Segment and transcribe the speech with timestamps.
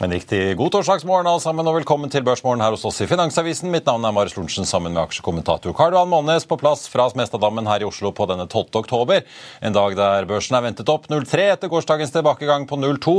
[0.00, 3.66] En riktig god torsdagsmorgen alle sammen, og velkommen til Børsmorgen her hos oss i Finansavisen.
[3.72, 7.66] Mitt navn er Marius Lorentzen sammen med aksjekommentator Karl Johan Månes på plass fra Smestadammen
[7.66, 8.78] her i Oslo på denne 12.
[8.78, 9.24] oktober.
[9.58, 13.14] En dag der børsen er ventet opp 0,3 etter gårsdagens tilbakegang på 0,2.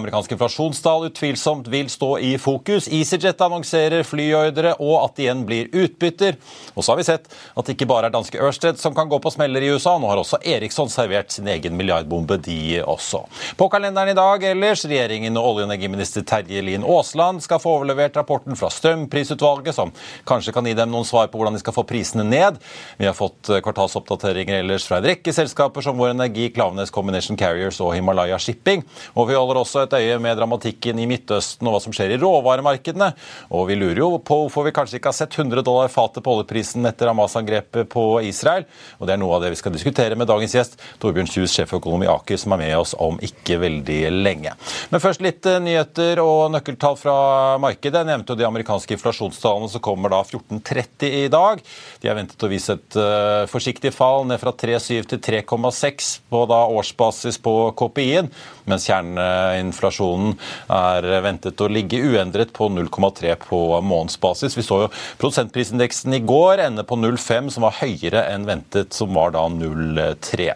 [0.00, 2.88] Amerikansk inflasjonstall utvilsomt vil stå i fokus.
[2.88, 6.40] EasyJet annonserer flyordre og at det igjen blir utbytter.
[6.72, 9.20] Og så har vi sett at det ikke bare er danske Ørsted som kan gå
[9.20, 9.98] på smeller i USA.
[10.00, 13.26] Nå har også Eriksson servert sin egen milliardbombe, de også.
[13.60, 15.74] På kalenderen i dag ellers, regjeringen og olje- og
[16.14, 19.92] energiminister Terje Lien Aasland skal få overlevert rapporten fra strømprisutvalget, som
[20.24, 22.58] kanskje kan gi dem noen svar på hvordan de skal få prisene ned.
[22.98, 27.36] Vi har fått eh, kvartalsoppdateringer ellers fra en rekke selskaper som Vår Energi, Klaveness Combination
[27.36, 28.84] Carriers og Himalaya Shipping.
[29.14, 32.20] Og vi holder også et øye med dramatikken i Midtøsten og hva som skjer i
[32.22, 33.12] råvaremarkedene.
[33.54, 36.34] Og vi lurer jo på hvorfor vi kanskje ikke har sett 100 dollar fatet på
[36.34, 38.66] oljeprisen etter Hamas-angrepet på Israel.
[38.98, 42.04] Og det er noe av det vi skal diskutere med dagens gjest, Torbjørn Kjus, sjeføkonom
[42.06, 44.54] i Aker, som er med oss om ikke veldig lenge.
[44.92, 48.02] Men først litt eh, nyheter nyheter og nøkkeltall fra markedet.
[48.02, 51.60] Jeg nevnte jo de amerikanske inflasjonstallene som kommer da 14.30 i dag.
[52.00, 56.44] De er ventet å vise et uh, forsiktig fall ned fra 3,7 til 3,6 på
[56.50, 58.30] da årsbasis på KPI-en,
[58.68, 60.34] mens kjerneinflasjonen
[60.72, 64.56] er ventet å ligge uendret på 0,3 på månedsbasis.
[64.56, 64.90] Vi så jo
[65.22, 70.52] prosentprisindeksen i går ende på 0,5, som var høyere enn ventet, som var da 0,3.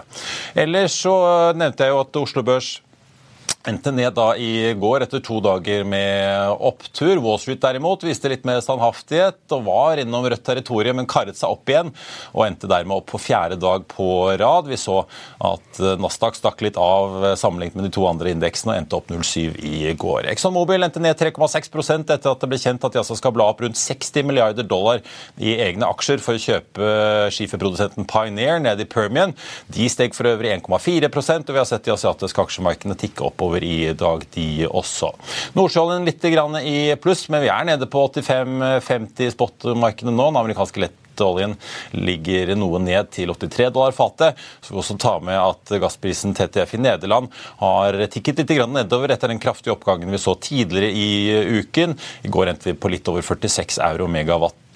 [0.59, 1.17] Ellers så
[1.57, 2.77] nevnte jeg jo at Oslo Børs
[3.67, 7.19] endte ned da i går etter to dager med opptur.
[7.23, 11.51] Wall Street derimot viste litt mer standhaftighet og var innom rødt territorium, men karret seg
[11.51, 11.91] opp igjen
[12.33, 14.09] og endte dermed opp på fjerde dag på
[14.41, 14.71] rad.
[14.71, 15.01] Vi så
[15.45, 19.59] at Nasdaq stakk litt av sammenlignet med de to andre indeksene og endte opp 0,7
[19.67, 20.31] i går.
[20.33, 23.51] Exxon Mobil endte ned 3,6% etter at det ble kjent at de altså skal bla
[23.51, 25.03] opp rundt 60 milliarder dollar
[25.37, 26.93] i egne aksjer for å kjøpe
[27.35, 29.35] skiferprodusenten Pioneer ned i Permian.
[29.73, 33.65] De steg for øvrig 1,4% og vi har sett de asiatiske aksjemarkedene tikke oppover oppover
[33.65, 35.13] i dag, de også.
[35.55, 36.25] Nordsjøoljen litt
[36.65, 40.31] i pluss, men vi er nede på 85-50 spot-markedene nå.
[40.31, 41.57] Den amerikanske lett oljen
[41.93, 44.37] ligger noe ned til 83 dollar fatet.
[44.61, 49.29] Så vi også ta med at gassprisen TTF i Nederland har tikket litt nedover etter
[49.29, 51.99] den kraftige oppgangen vi så tidligere i uken.
[52.23, 54.68] I går endte vi på litt over 46 euro megawatt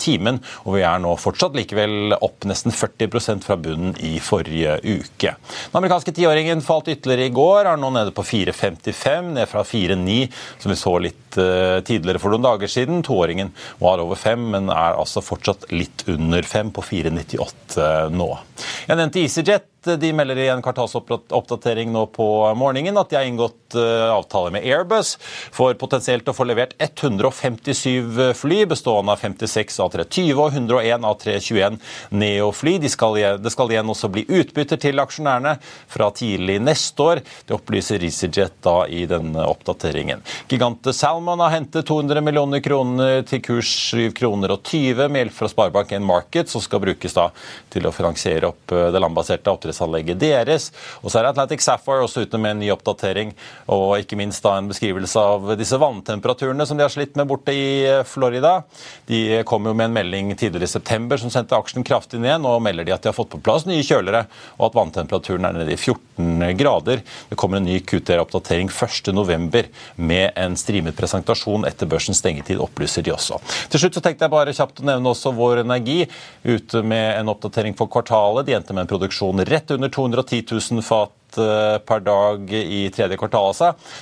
[0.00, 5.34] timen, og vi er nå fortsatt likevel opp nesten 40% fra bunnen i forrige uke.
[5.70, 10.20] Den amerikanske tiåringen falt ytterligere i går, er nå nede på 4,55, ned fra 4,9,
[10.62, 13.04] som vi så litt uh, tidligere for noen dager siden.
[13.06, 18.30] Toåringen var over 5, men er altså fortsatt litt under 5, på 4,98 nå.
[18.86, 19.69] Jeg nevnte EasyJet.
[19.84, 22.24] De melder i en kvartalsoppdatering nå på
[22.58, 25.14] morgenen at de har inngått eh, avtale med Airbus
[25.56, 31.78] for potensielt å få levert 157 fly, bestående av 56 A320 og 101 A321
[32.12, 32.74] Neo-fly.
[32.82, 32.90] De
[33.40, 35.54] det skal igjen også bli utbytter til aksjonærene
[35.88, 37.22] fra tidlig neste år.
[37.48, 40.20] Det opplyser EasyJet da i denne oppdateringen.
[40.50, 45.38] Gigante Salmon har hentet 200 millioner kroner til kurs 7 kroner og 20 med hjelp
[45.40, 47.30] fra Sparebank1 Market, som skal brukes da
[47.72, 50.70] til å finansiere opp eh, det landbaserte oppdrettet oppdrettsanlegget deres.
[51.02, 53.32] Og så er Atlantic Sapphire også ute med en ny oppdatering
[53.70, 57.54] og ikke minst da en beskrivelse av disse vanntemperaturene som de har slitt med borte
[57.54, 58.62] i eh, Florida.
[59.06, 62.40] De kom jo med en melding tidligere i september som sendte aksjen kraftig ned.
[62.42, 64.24] Nå melder de at de har fått på plass nye kjølere,
[64.58, 67.04] og at vanntemperaturen er nede i 14 grader.
[67.30, 69.70] Det kommer en ny QTR-oppdatering 1.11.
[69.96, 73.40] med en streamet presentasjon etter børsens stengetid, opplyser de også.
[73.72, 76.02] Til slutt så tenkte jeg bare kjapt å nevne også Vår Energi
[76.44, 78.46] ute med en oppdatering for kvartalet.
[78.48, 82.90] De endte med en produksjon rett rett under 210 000 fat eh, per dag i
[82.90, 83.54] tredje kvartal.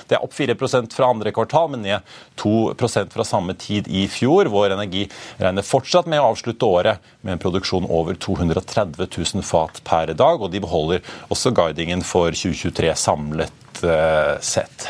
[0.07, 1.99] Det er opp 4% fra andre kvartal, men ned
[2.39, 4.49] 2% fra samme tid i fjor.
[4.51, 5.07] Vår Energi
[5.37, 10.41] regner fortsatt med å avslutte året med en produksjon over 230 000 fat per dag,
[10.41, 14.89] og de beholder også guidingen for 2023 samlet eh, sett.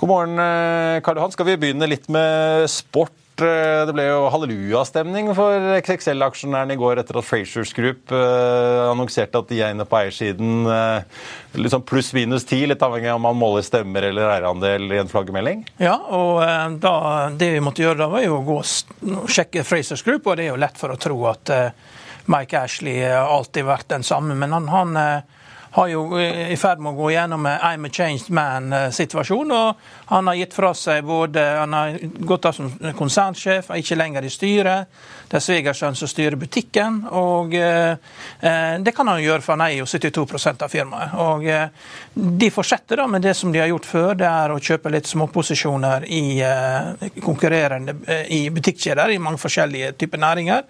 [0.00, 1.32] God morgen, eh, Karl Johan.
[1.36, 3.19] Skal vi begynne litt med sport?
[3.44, 9.40] Eh, det ble jo hallelujastemning for XXL-aksjonærene i går etter at Frasers Group eh, annonserte
[9.40, 10.68] at de er inne på eiersiden
[11.58, 15.64] liksom pluss-minus ti, litt avhengig av om man måler stemmer eller eierandel i en flaggermelding?
[15.82, 16.42] Ja, og
[16.82, 16.94] da,
[17.34, 20.46] det vi måtte gjøre da, var jo å gå og sjekke Frasers Group, og det
[20.46, 21.52] er jo lett for å tro at
[22.30, 24.36] Mike Ashley alltid vært den samme.
[24.38, 24.96] men han, han
[25.70, 29.52] har jo i ferd med å gå gjennom I'm a changed man-situasjon.
[29.54, 29.76] og
[30.10, 34.26] Han har gitt fra seg både Han har gått av som konsernsjef, er ikke lenger
[34.26, 34.90] i styret.
[35.30, 37.04] Det er svigersønnen som styrer butikken.
[37.10, 37.94] og eh,
[38.82, 41.14] Det kan han gjøre, for han eier jo 72 av firmaet.
[41.14, 41.68] og eh,
[42.14, 45.06] De fortsetter da med det som de har gjort før, det er å kjøpe litt
[45.06, 47.94] småposisjoner i eh, konkurrerende
[48.26, 50.66] i butikkjeder i mange forskjellige typer næringer.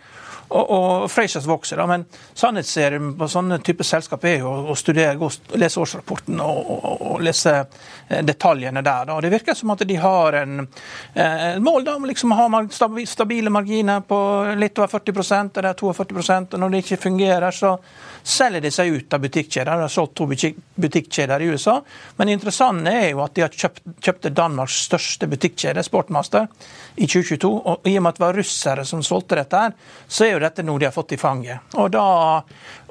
[0.51, 2.05] Og, og Frasers vokser, da, men
[2.35, 5.29] sannhetsserien på sånne typer selskap er jo å studere, gå,
[5.61, 9.07] lese årsrapporten og, og, og, lese eh, detaljene der.
[9.07, 9.21] Da.
[9.23, 10.67] Det virker som at de har en,
[11.15, 14.21] eh, mål da, om liksom å ha stabile marginer på
[14.59, 17.77] litt over 40% eller 42 og når det ikke fungerer, så
[18.23, 19.71] selger de seg ut av butikkjeder.
[19.71, 21.79] De har solgt to butikkjeder i USA.
[22.17, 26.49] Men det interessante er jo at de har kjøpt, kjøpte Danmarks største butikkjede, Sportmaster,
[26.97, 27.51] i 2022.
[27.51, 29.77] Og i og med at det var russere som solgte dette, her,
[30.09, 31.73] så er jo dette noe de har fått i fanget.
[31.81, 32.05] Og, da,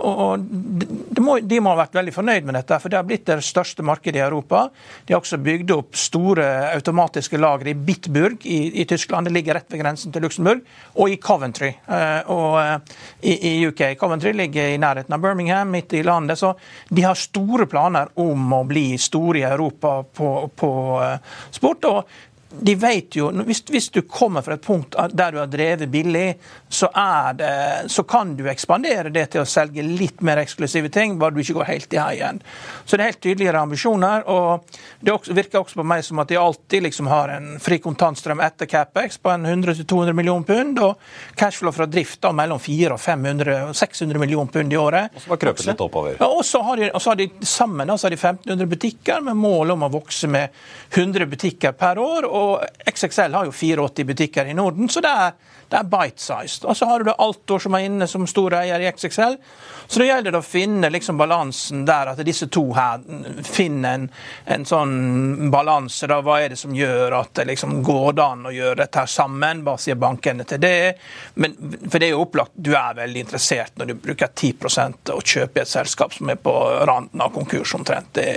[0.05, 3.25] og de, må, de må ha vært veldig fornøyd med dette, for det har blitt
[3.29, 4.67] det største markedet i Europa.
[5.05, 9.29] De har også bygd opp store automatiske lagre i Bitburg i, i, Tyskland.
[9.29, 10.63] Det ligger rett ved grensen til Luxembourg.
[10.99, 13.83] Og i Coventry uh, og, uh, i, i, UK.
[13.99, 16.39] Coventry ligger i nærheten av Birmingham, midt i landet.
[16.39, 16.53] Så
[16.89, 21.89] de har store planer om å bli store i Europa på, på uh, sport.
[21.89, 22.17] og
[22.49, 26.33] de vet jo, hvis, hvis, du kommer fra et punkt der du har drevet billig,
[26.69, 26.89] så,
[27.37, 27.49] det,
[27.93, 31.59] så, kan du ekspandere det til å selge litt mer eksklusive ting, bare du ikke
[31.59, 32.41] går helt i heien.
[32.85, 34.25] Så det er helt tydeligere ambisjoner.
[34.25, 34.65] og
[34.99, 38.41] Det også, virker også på meg som at de alltid liksom har en fri kontantstrøm
[38.41, 43.03] etter CapEx på en 100-200 millioner pund, og cashflow fra drift da mellom 400 og
[43.03, 45.13] 500 600 millioner pund i året.
[45.13, 46.17] Og så var krøpet litt oppover.
[46.17, 49.37] Ja, og så har de, har de sammen da, så har de 1500 butikker med
[49.37, 50.49] mål om å vokse med
[50.97, 52.25] 100 butikker per år.
[52.25, 56.65] og og XXL har jo 84 butikker i Norden, så det er, det er bite-sized.
[56.65, 59.37] Og så har du Altor som er inne som stor eier i XXL.
[59.89, 63.01] Så det gjelder å finne liksom balansen der, at disse to her
[63.45, 64.07] finner en,
[64.45, 66.09] en sånn balanse.
[66.09, 69.09] da, Hva er det som gjør at det liksom går an å gjøre dette her
[69.09, 69.63] sammen?
[69.65, 70.93] Hva sier bankene til det?
[71.41, 71.55] Men,
[71.87, 75.63] for det er jo opplagt, du er veldig interessert når du bruker 10% og kjøper
[75.63, 76.53] et selskap som er på
[76.89, 78.13] randen av konkurs omtrent.
[78.17, 78.27] Det,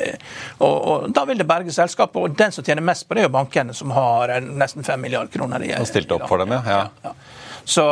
[0.60, 2.16] og, og, Da vil det berge selskapet.
[2.16, 5.32] Og den som tjener mest på det, er jo bankene, som har nesten 5 milliarder
[5.32, 5.68] kroner.
[5.80, 6.62] Og stilt opp for dem, ja.
[6.64, 6.82] ja.
[7.04, 7.14] ja.
[7.64, 7.84] Så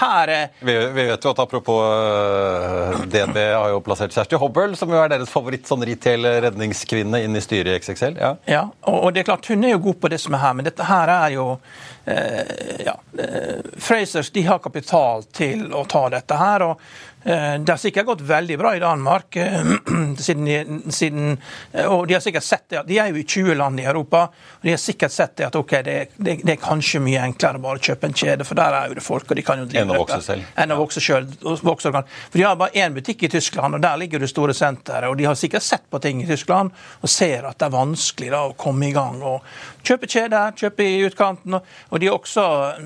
[0.00, 4.76] her er vi, vi, vet jo at apropos uh, DNB har jo plassert Kjersti Hobbel,
[4.78, 8.18] som jo er deres favoritt sånn retail-redningskvinne, inn i styret i XXL.
[8.20, 10.44] Ja, ja og, og, det er klart hun er jo god på det som er
[10.44, 12.42] her, men dette her er jo uh,
[12.86, 16.70] ja, uh, Frasers de har kapital til å ta dette her.
[16.70, 19.72] og Eh, det har sikkert gått veldig bra i Danmark, eh,
[20.18, 21.36] siden, siden,
[21.72, 24.22] eh, og de har sikkert sett det, de er jo i 20 land i Europa.
[24.32, 27.60] og De har sikkert sett det at ok, det, det, det er kanskje mye enklere
[27.60, 29.68] å bare kjøpe en kjede, for der er jo det folk, og de kan jo
[29.68, 30.48] drive Enn å vokse selv.
[30.56, 31.36] Enn å vokse selv.
[31.44, 35.10] For De har bare én butikk i Tyskland, og der ligger det store senteret.
[35.10, 38.32] og De har sikkert sett på ting i Tyskland og ser at det er vanskelig
[38.32, 39.20] da å komme i gang.
[39.20, 39.44] og
[39.86, 41.58] Kjøpe kjeder, kjøpe i utkanten.
[41.88, 42.44] og de også,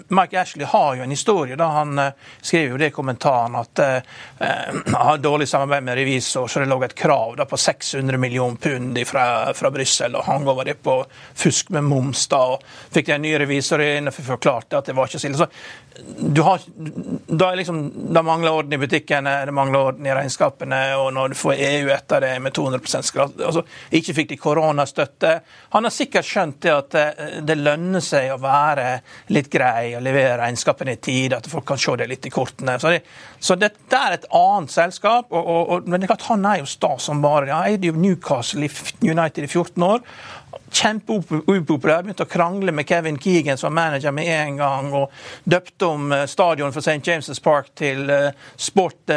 [0.09, 1.57] Mike Ashley har jo en historie.
[1.57, 2.01] da Han
[2.41, 3.81] skriver jo det i kommentaren at
[4.39, 8.57] han har dårlig samarbeid med revisor, så det lå et krav da, på 600 millioner
[8.57, 10.17] pund fra, fra Brussel.
[10.17, 10.99] Og han over det på
[11.35, 12.27] fusk med moms.
[12.29, 12.63] da, og
[12.95, 15.41] Fikk de en ny revisor inn og forklarte at det var ikke så ille.
[15.41, 15.49] Så
[16.19, 16.61] du har,
[17.27, 21.31] da, er liksom, da mangler orden i butikkene, det mangler orden i regnskapene, og når
[21.31, 23.63] du får EU etter det med 200% grad, altså,
[23.95, 25.35] Ikke fikk de koronastøtte.
[25.77, 27.05] Han har sikkert skjønt det at det,
[27.55, 28.89] eh, lønner seg å være
[29.37, 32.79] litt grei og levere regnskapene i tid, at folk kan se det litt i kortene.
[32.83, 33.03] Så det,
[33.39, 35.31] så det, det er et annet selskap.
[35.31, 37.53] Og, og, og, men han er jo sta som bare.
[37.53, 38.67] Han eide jo Newcastle
[39.03, 40.03] United i 14 år
[40.75, 42.03] kjempeupopulær.
[42.05, 44.91] Begynte å krangle med Kevin Keegan som manager med en gang.
[44.95, 45.13] Og
[45.45, 47.01] døpte om eh, stadion for St.
[47.05, 49.11] James' Park til uh, Sport,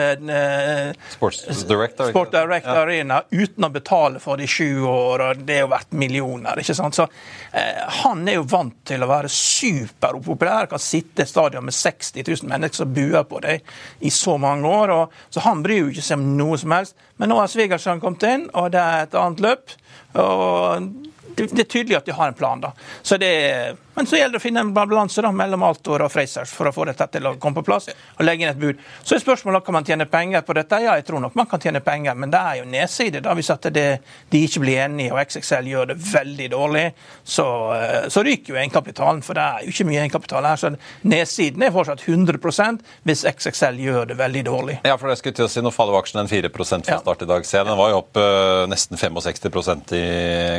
[1.14, 2.78] Sports Direct, Sport Direct ja.
[2.84, 5.26] Arena uten å betale for det i sju år.
[5.26, 6.62] og Det er jo verdt millioner.
[6.62, 6.98] ikke sant?
[6.98, 10.70] Så uh, Han er jo vant til å være superupopulær.
[10.72, 13.66] Kan sitte i stadion med 60 000 mennesker som buer på deg
[14.06, 14.96] i så mange år.
[14.96, 16.98] Og, så han bryr jo ikke seg om noe som helst.
[17.18, 19.78] Men nå har svigersønnen kommet inn, og det er et annet løp.
[20.18, 20.90] og
[21.38, 22.62] det er tydelig at de har en plan.
[22.62, 22.72] da.
[23.02, 26.52] Så det, Men så gjelder det å finne en balanse da, mellom Altor og Freisers
[26.54, 28.82] for å få dette til å komme på plass og legge inn et bud.
[29.02, 30.82] Så er spørsmålet kan man tjene penger på dette.
[30.84, 33.24] Ja, jeg tror nok man kan tjene penger, men det er jo nedside.
[33.26, 33.88] Da hvis at det,
[34.30, 36.86] de ikke blir enige og XXL gjør det veldig dårlig,
[37.24, 39.24] så, eh, så ryker jo egenkapitalen.
[39.26, 40.62] For det er jo ikke mye egenkapital her.
[40.62, 44.80] Så nedsiden er fortsatt 100% hvis XXL gjør det veldig dårlig.
[44.86, 47.30] Ja, for det skulle til å si Nå faller aksjen en 4 fra start i
[47.30, 47.46] dag.
[47.46, 50.06] Se, den var jo opp uh, nesten 65% i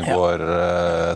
[0.09, 0.68] går uh,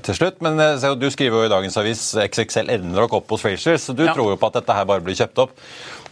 [0.06, 0.40] til slutt.
[0.44, 3.94] Men uh, du skriver jo i dagens avis XXL ender nok opp hos Frazier, så
[3.96, 4.14] du ja.
[4.16, 5.56] tror jo på at dette her bare blir kjøpt opp.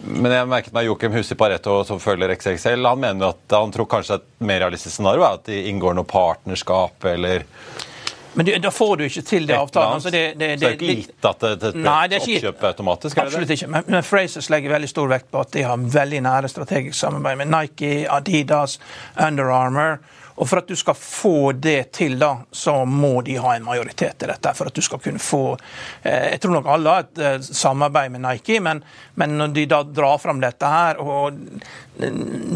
[0.01, 3.89] Men jeg merket meg Joakim Husi Pareto, som følger XXL, han mener at han tror
[3.91, 7.45] kanskje et mer realistisk scenario er at de inngår noe partnerskap eller
[8.35, 9.97] men du, da får du ikke til det avtalen.
[9.99, 12.63] Altså det, det, det, så det er ikke gitt at det, nei, det er oppkjøp
[12.69, 13.19] automatisk?
[13.19, 13.69] Absolutt ikke.
[13.75, 17.41] Men, men Frasers legger veldig stor vekt på at de har veldig nære strategisk samarbeid
[17.43, 18.79] med Nike, Adidas,
[19.19, 19.99] Under Armour.
[20.41, 24.25] Og For at du skal få det til, da, så må de ha en majoritet
[24.25, 24.55] i dette.
[24.57, 25.45] For at du skal kunne få
[26.03, 28.81] eh, Jeg tror nok alle har et eh, samarbeid med Nike, men,
[29.21, 31.37] men, når de da drar fram dette her, og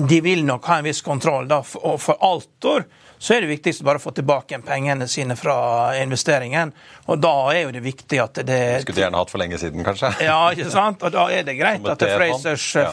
[0.09, 2.89] de vil nok ha en viss kontroll, da, og for Altor
[3.25, 5.57] så er det viktigst bare å få tilbake pengene sine fra
[5.97, 6.75] investeringen.
[7.09, 9.85] Og da er jo det viktig at det Skulle du gjerne hatt for lenge siden,
[9.87, 10.11] kanskje?
[10.27, 11.05] Ja, ikke sant?
[11.05, 12.91] Og da er det greit at det Frasers ja.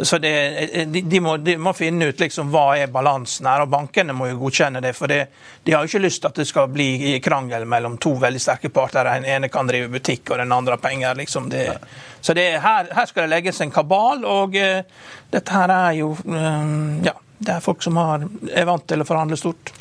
[0.00, 4.14] Så det, de, må, de, må, finne ut liksom hva er balansen her, og bankene
[4.14, 4.92] må jo godkjenne det.
[4.94, 5.24] For det,
[5.66, 8.70] de har jo ikke lyst til at det skal bli krangel mellom to veldig sterke
[8.70, 9.10] parter.
[9.10, 11.18] Den ene kan drive butikk, og den andre har penger.
[11.18, 11.66] liksom det.
[12.20, 16.12] Så det, her, her, skal det legges en kabal, og uh, dette her er jo
[16.14, 19.74] uh, Ja, det er folk som har, er vant til å forhandle stort.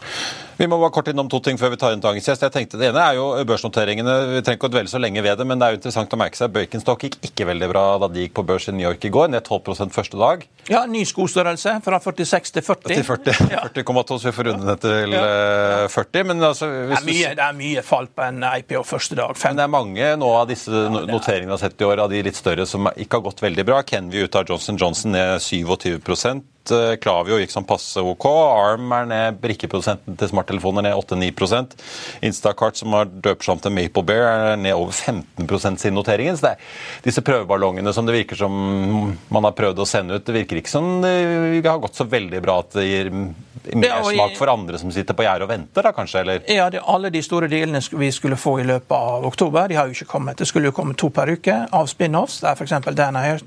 [0.57, 2.41] Vi må bare kort innom to ting før vi tar inn dagens gjest.
[2.41, 4.15] Jeg tenkte Det ene er jo børsnoteringene.
[4.31, 6.17] Vi trenger ikke å dvele så lenge ved det, men det er jo interessant å
[6.17, 6.49] merke seg.
[6.55, 9.29] Bøykenstock gikk ikke veldig bra da de gikk på børs i New York i går.
[9.35, 10.47] Ned 12 første dag.
[10.71, 12.89] Ja, ny skostørrelse fra 46 til 40.
[12.89, 14.07] Til 40,2, ja.
[14.07, 15.29] så vi får runde ned til ja.
[15.93, 16.21] 40.
[16.23, 19.37] Eh, men altså det, er mye, det er mye fall på en IPO første dag.
[19.37, 19.53] Fem.
[19.53, 22.25] Men det er mange nå av disse noteringene vi har sett i år, av de
[22.25, 23.85] litt større, som ikke har gått veldig bra.
[23.85, 26.01] Kenvy ut av Johnson Johnson ned 27
[27.01, 28.27] Klavio gikk som passe OK.
[28.27, 31.31] Arm er ned, brikkeprodusenten til smarttelefoner ned 8-9
[32.27, 36.37] Instacart, som har døpt seg om til Maple Bear, er ned over 15% siden noteringen.
[36.37, 38.53] Så det er disse prøveballongene som det virker som
[39.33, 42.41] man har prøvd å sende ut, det virker ikke som det har gått så veldig
[42.43, 43.11] bra at det gir
[43.73, 46.21] mersmak for andre som sitter på gjerdet og venter, da kanskje?
[46.21, 46.41] eller?
[46.51, 49.87] Ja, det, alle de store dealene vi skulle få i løpet av oktober, de har
[49.87, 50.37] jo ikke kommet.
[50.37, 52.39] Det skulle jo komme to per uke av spin-offs.
[52.45, 52.75] Der f.eks.
[52.97, 53.43] Danaher,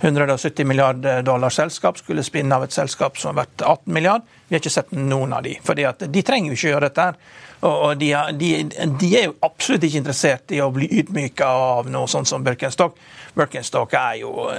[0.00, 4.28] 170 milliarder dollars selskap, skulle spinne av et selskap som har vært 18 milliard.
[4.48, 7.08] Vi har ikke sett noen av de, fordi at de trenger jo ikke gjøre dette.
[7.64, 8.50] Og de, de,
[9.00, 12.98] de, er jo absolutt ikke interessert i å bli ydmyka av noe sånt som Birkenstock.
[13.34, 14.50] Birkenstock er jo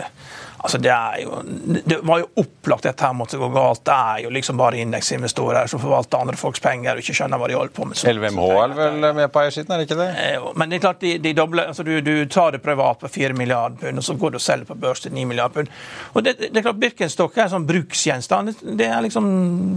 [0.66, 1.42] Altså det, jo,
[1.86, 3.84] det, var jo opplagt at dette måtte gå galt.
[3.86, 7.50] Det er jo liksom bare indeksinvestorer som forvalter andre folks penger og ikke skjønner hva
[7.52, 8.00] de holder på med.
[8.02, 10.08] LVMH er vel med på eiersiden, er det ikke det?
[10.24, 13.12] Eh, men det er klart, de, de doble, altså du, du, tar det privat på
[13.14, 15.76] 4 milliarder pund, og så går du og selger på børs til 9 milliarder pund.
[16.16, 18.56] Og det, det, er klart, Birkenstock er en sånn bruksgjenstand.
[18.80, 19.30] Det er liksom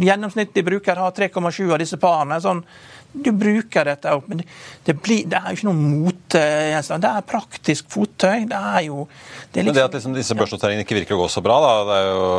[0.08, 2.40] Gjennomsnittlig bruker har 3,7 av disse parene.
[2.40, 2.64] sånn
[3.12, 4.42] du bruker dette opp, men
[4.84, 6.42] det, blir, det er jo ikke noe mote.
[6.88, 8.44] Det er praktisk fottøy.
[8.50, 9.06] Det er jo
[9.52, 11.58] det er liksom, Men det at liksom disse børsnoteringene ikke virker å gå så bra,
[11.64, 12.30] da, det er, jo,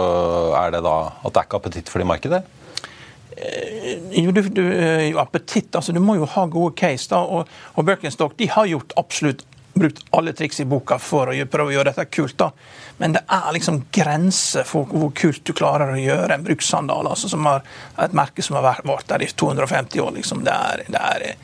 [0.61, 2.41] er, det da at det er ikke appetitt for det i markedet?
[3.39, 7.09] Eh, jo, du, du, eh, appetitt, altså Du må jo ha gode case.
[7.11, 9.45] da, og, og Birkenstock de har gjort absolutt
[9.79, 12.37] brukt alle triks i boka for å prøve å gjøre dette kult.
[12.37, 12.51] da.
[12.99, 17.07] Men det er liksom grenser for hvor kult du klarer å gjøre en brukssandal.
[17.07, 17.63] altså som har
[18.03, 20.11] Et merke som har vært der i 250 år.
[20.15, 20.43] liksom.
[20.43, 21.35] Det er, det er,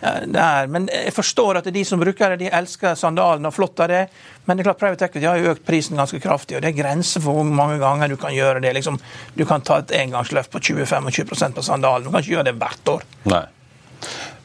[0.00, 3.80] det er, men jeg forstår at de som bruker det, de elsker sandalen og flott
[3.80, 4.02] av det.
[4.44, 6.82] Men det er klart private equity har jo økt prisen ganske kraftig, og det er
[6.82, 8.72] grenser for hvor mange ganger du kan gjøre det.
[8.76, 9.00] Liksom,
[9.36, 12.04] du kan ta et engangsløft på 20-25 på sandalen.
[12.04, 13.08] Du kan ikke gjøre det hvert år.
[13.32, 13.44] Nei.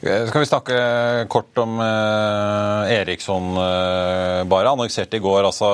[0.00, 0.78] Eh, skal vi snakke
[1.32, 4.72] kort om eh, Eriksson eh, bare.
[4.72, 5.68] Annonserte i går altså,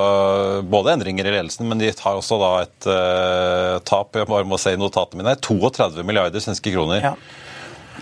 [0.63, 4.61] både endringer i ledelsen, men de tar også da et eh, tap jeg bare må
[4.63, 7.03] se i notatene mine, 32 milliarder svenske kroner.
[7.13, 7.17] Ja.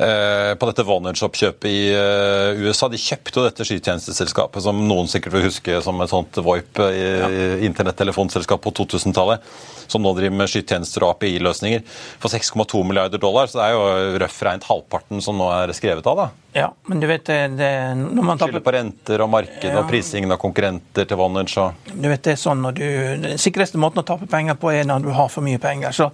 [0.00, 2.88] Eh, på dette Vonage-oppkjøpet i eh, USA.
[2.88, 7.28] De kjøpte jo dette skytjenesteselskapet, som noen sikkert vil huske som et sånt VoIP, ja.
[7.66, 9.45] internettelefonselskap på 2000-tallet
[9.90, 11.83] som nå driver med skytjenester og API-løsninger,
[12.23, 13.50] for 6,2 milliarder dollar.
[13.50, 16.21] Så det er jo røft regnet halvparten som nå er skrevet av.
[16.23, 16.28] da.
[16.57, 18.40] Ja, men du vet det, det når man.
[18.40, 19.78] Skylder på renter og marked ja.
[19.83, 22.87] og prisingen av konkurrenter til Vonage og Du vet det er sånn når du
[23.26, 25.95] Den sikreste måten å tape penger på er når du har for mye penger.
[25.95, 26.11] så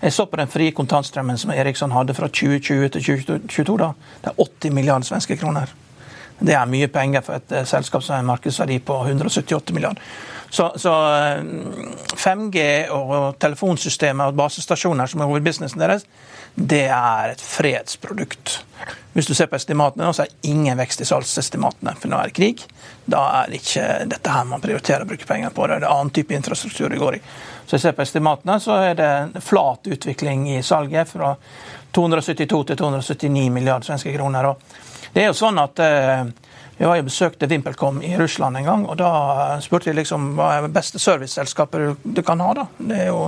[0.00, 3.78] jeg så på den frie kontantstrømmen som Eriksson hadde fra 2020 til 2022.
[3.78, 3.92] da.
[4.24, 5.72] Det er 80 milliarder svenske kroner.
[6.40, 10.00] Det er mye penger for et uh, selskap som har en markedsverdi på 178 milliarder.
[10.50, 10.92] Så, så
[12.16, 16.06] 5G og telefonsystemer og basestasjoner, som er hovedbusinessen deres,
[16.54, 18.60] det er et fredsprodukt.
[19.12, 22.30] Hvis du ser på estimatene, så er det ingen vekst i salgsestimatene, for nå er
[22.30, 22.64] det krig.
[23.10, 25.66] Da er det ikke dette her man prioriterer å bruke penger på.
[25.66, 27.22] Det er det annen type infrastruktur det går i.
[27.66, 31.34] Så jeg ser på estimatene, så er det en flat utvikling i salget fra
[31.96, 34.52] 272 til 279 milliarder svenske kroner.
[34.52, 36.24] Og det er jo sånn at eh,
[36.80, 39.10] vi var jo besøkte VimpelCom i Russland en gang, og da
[39.60, 42.54] spurte jeg liksom hva er det beste serviceselskapet du kan ha.
[42.56, 42.68] da?
[42.78, 43.26] Det er jo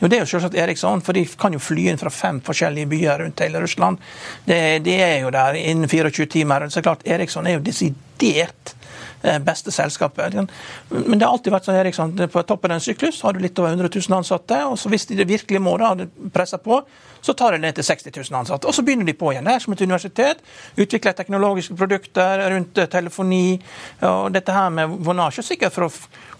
[0.00, 2.88] jo, det er jo selvsagt Eriksson, for de kan jo fly inn fra fem forskjellige
[2.90, 4.00] byer rundt hele Russland.
[4.46, 6.68] Det, de er jo der innen 24 timer.
[6.72, 8.74] Så klart, Eriksson er jo desidert
[9.44, 10.34] beste selskapet.
[10.88, 13.58] Men det har alltid vært sånn Eriksson, på toppen av en syklus har du litt
[13.60, 14.64] over 100 000 ansatte.
[14.64, 15.92] og så Hvis de virkelig må da
[16.32, 16.80] presse på,
[17.20, 18.68] så tar de ned til 60 000 ansatte.
[18.68, 19.44] Og så begynner de på igjen.
[19.44, 20.40] Det er som et universitet.
[20.76, 23.60] Utvikler teknologiske produkter rundt eh, telefoni.
[24.08, 25.90] og Dette her med vonasje sikkert for å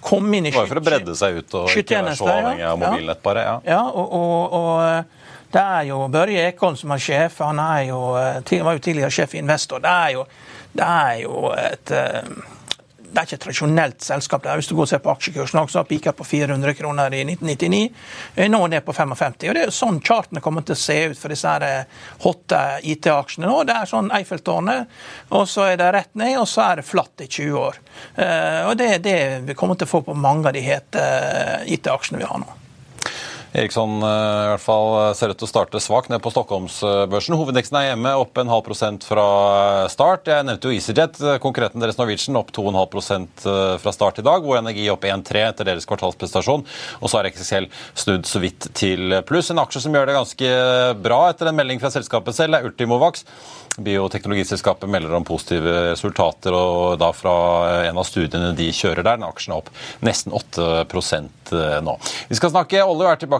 [0.01, 2.79] komme inn i Bare for å bredde seg ut og ikke være så avhengig av
[2.81, 3.45] mobilnett, bare.
[3.45, 5.19] Ja, ja og, og, og eh,
[5.51, 7.43] det er jo Børje Ekholm som er sjef.
[7.45, 9.83] Han er jo, var jo tidligere sjef i Investor.
[9.83, 10.25] Det er jo,
[10.79, 11.95] det er jo et
[13.11, 14.43] det er ikke et tradisjonelt selskap.
[14.43, 14.55] der.
[14.61, 17.81] Hvis du går og ser på aksjekursen, også, pika på 400 kroner i 1999.
[18.51, 19.49] Nå er det på 55.
[19.49, 22.63] og Det er sånn chartene kommer til å se ut for disse eh, hotte
[22.93, 23.65] IT-aksjene nå.
[23.69, 24.97] Det er sånn Eiffeltårnet,
[25.37, 27.83] og så er det rett ned, og så er det flatt i 20 år.
[28.15, 31.03] Eh, og Det er det vi kommer til å få på mange av de hete
[31.03, 32.60] eh, IT-aksjene vi har nå.
[33.53, 37.35] Eriksson eh, i hvert fall eh, ser ut til å starte svakt ned på Stockholmsbørsen.
[37.35, 39.25] Hovedindeksen er hjemme, opp en halv prosent fra
[39.91, 40.31] start.
[40.31, 44.47] Jeg nevnte jo EasyJet, eh, konkurrenten deres Norwegian, opp 2,5 fra start i dag.
[44.47, 46.63] Hvor Energi opp 1,3 etter deres kvartalsprestasjon.
[47.01, 47.67] Og så har XXL
[47.99, 49.51] snudd så vidt til pluss.
[49.51, 50.53] En aksje som gjør det ganske
[51.03, 53.25] bra etter en melding fra selskapet selv, er Ultimovax.
[53.81, 57.35] Bioteknologiselskapet melder om positive resultater, og da fra
[57.89, 59.21] en av studiene de kjører der.
[59.21, 59.71] Den aksjen er opp
[60.07, 60.87] nesten 8
[61.83, 61.97] nå.
[62.29, 63.40] Vi skal snakke olje er tilbake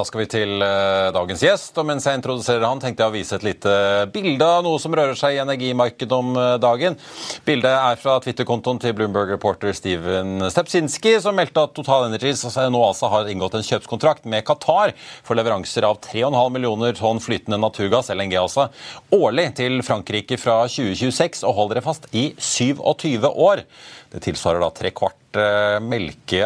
[0.00, 1.76] Da skal vi til uh, dagens gjest.
[1.76, 3.72] og Mens jeg introduserer han, tenkte jeg å vise et lite
[4.14, 6.96] bilde av noe som rører seg i energimarkedet om uh, dagen.
[7.44, 12.80] Bildet er fra Twitter-kontoen til Bloomberg-reporter Steven Stepsinski, som meldte at Total Energies altså, nå
[12.86, 18.08] altså har inngått en kjøpskontrakt med Qatar for leveranser av 3,5 millioner tonn flytende naturgass,
[18.16, 18.70] LNG altså,
[19.12, 23.66] årlig til Frankrike fra 2026, og hold dere fast, i 27 år.
[24.14, 25.78] Det tilsvarer da tre kvart uh,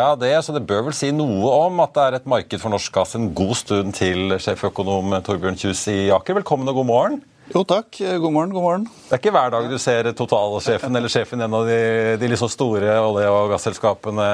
[0.04, 2.74] av det, så det bør vel si noe om at det er et marked for
[2.74, 6.40] norsk gass en god stund til sjeføkonom Torbjørn Kjus i Aker.
[6.40, 7.22] Velkommen og god morgen.
[7.52, 7.92] Jo, takk.
[7.98, 8.52] God morgen.
[8.56, 8.84] god morgen.
[9.08, 11.80] Det er ikke hver dag du ser totalsjefen eller sjefen i en av de,
[12.20, 14.28] de liksom store olje- og gasselskapene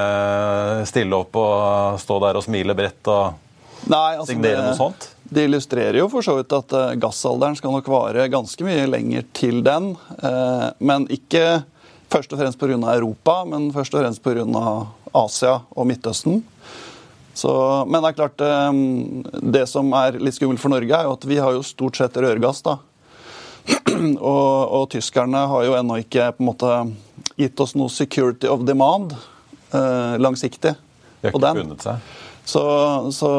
[0.87, 3.49] stille opp og stå der og smile bredt og
[3.89, 5.09] Nei, altså signere det, noe sånt?
[5.31, 9.25] Det illustrerer jo for så vidt at uh, gassalderen skal nok vare ganske mye lenger
[9.35, 9.93] til den.
[10.21, 11.63] Uh, men ikke
[12.11, 12.75] Først og fremst pga.
[12.95, 14.65] Europa, men først og fremst pga.
[15.15, 16.41] Asia og Midtøsten.
[17.33, 17.51] Så,
[17.87, 21.27] men det er klart, eh, det som er litt skummelt for Norge, er jo at
[21.27, 22.63] vi har jo stort sett rørgass.
[22.65, 22.77] da.
[24.19, 26.71] og, og, tyskerne har jo ennå ikke på en måte
[27.39, 30.75] gitt oss noe security of demand eh, langsiktig.
[31.21, 32.11] De har ikke bundet seg?
[32.51, 32.61] Så,
[33.13, 33.29] så,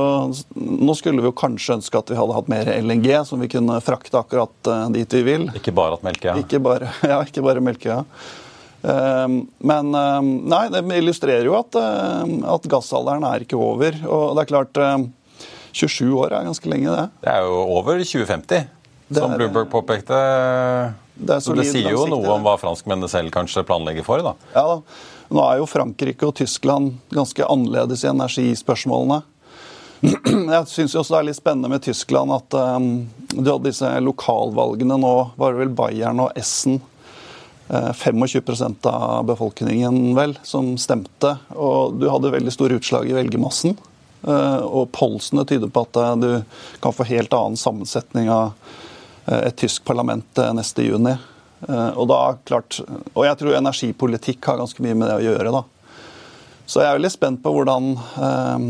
[0.56, 3.80] nå skulle vi jo kanskje ønske at vi hadde hatt mer LNG, som vi kunne
[3.82, 5.48] frakte akkurat uh, dit vi vil.
[5.58, 6.36] Ikke bare at ja.
[6.38, 8.41] Ikke bare, ja, ikke bare melke, Ehm,
[8.82, 13.98] men ehm, nei, det illustrerer jo at, ehm, at gassalderen er ikke over.
[14.10, 14.80] Og det er klart
[15.72, 17.06] 27 år er ganske lenge, det.
[17.22, 18.66] Det er jo over 2050,
[19.14, 20.18] som Bloomberg påpekte.
[21.14, 24.24] Det, så det sier jo noe om hva franskmennene selv kanskje planlegger for?
[24.24, 24.34] da.
[24.56, 24.78] Ja da.
[25.32, 29.22] Nå er jo Frankrike og Tyskland ganske annerledes i energispørsmålene.
[30.02, 32.88] Jeg syns også det er litt spennende med Tyskland at um,
[33.30, 35.14] du hadde disse lokalvalgene nå.
[35.38, 36.80] Var det vel Bayern og Essen
[37.72, 41.36] 25 eh, av befolkningen vel, som stemte.
[41.56, 43.76] Og du hadde veldig store utslag i velgermassen.
[44.22, 48.52] Eh, og polsene tyder på at eh, du kan få helt annen sammensetning av
[49.22, 51.12] et tysk parlament neste juni.
[51.70, 52.80] Og da, klart,
[53.14, 55.52] og jeg tror energipolitikk har ganske mye med det å gjøre.
[55.54, 55.60] da.
[56.66, 58.66] Så jeg er veldig spent på hvordan eh,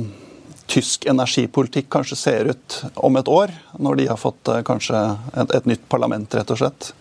[0.73, 4.99] tysk energipolitikk kanskje ser ut om et år, når de har fått eh, kanskje
[5.37, 6.93] et, et, nytt parlament, rett og slett.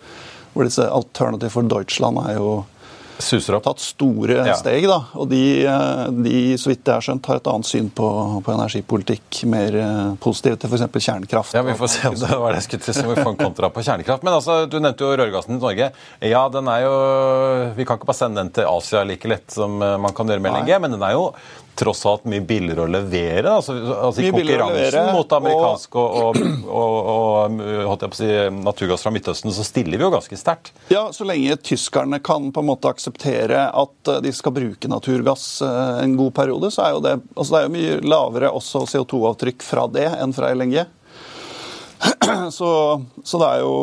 [0.52, 2.64] Hvor disse Alternative for Deutschland er jo
[3.22, 3.62] Suser opp.
[3.62, 4.54] tatt store Ja.
[4.58, 4.82] steg.
[4.88, 8.08] da, Og de, eh, de, så vidt jeg har skjønt, har et annet syn på,
[8.42, 9.44] på energipolitikk.
[9.46, 9.70] Mer
[10.18, 11.04] positive positivt til f.eks.
[11.06, 11.54] kjernekraft.
[11.54, 13.36] Ja, Vi får se om det var det jeg skulle til, så vi får en
[13.44, 14.24] kontra på kjernekraft.
[14.26, 15.92] Men altså, du nevnte jo rørgassen til Norge.
[16.20, 16.94] Ja, den er jo
[17.76, 20.42] Vi kan ikke bare sende den til Asia like lett som eh, man kan gjøre
[20.42, 20.52] med.
[20.58, 21.28] LNG, men den er jo
[21.74, 23.48] tross alt mye billigere å levere.
[23.56, 26.96] Altså, altså I konkurransen levere, mot amerikansk og, og, og,
[27.92, 28.28] og, si,
[28.62, 30.72] naturgass fra Midtøsten, så stiller vi jo ganske sterkt.
[30.92, 35.46] Ja, Så lenge tyskerne kan på en måte akseptere at eh, de skal bruke naturgass
[35.64, 38.84] eh, en god periode, så er jo det altså det er jo mye lavere også
[38.92, 40.82] CO2-avtrykk fra det enn fra LNG.
[42.50, 42.68] Så,
[43.24, 43.74] så det er jo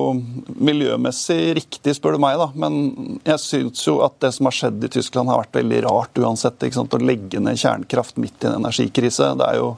[0.59, 2.49] miljømessig riktig, spør du meg, da.
[2.59, 6.19] Men jeg syns jo at det som har skjedd i Tyskland, har vært veldig rart
[6.19, 6.65] uansett.
[6.65, 9.31] Å legge ned kjernekraft midt i en energikrise.
[9.39, 9.69] Det er jo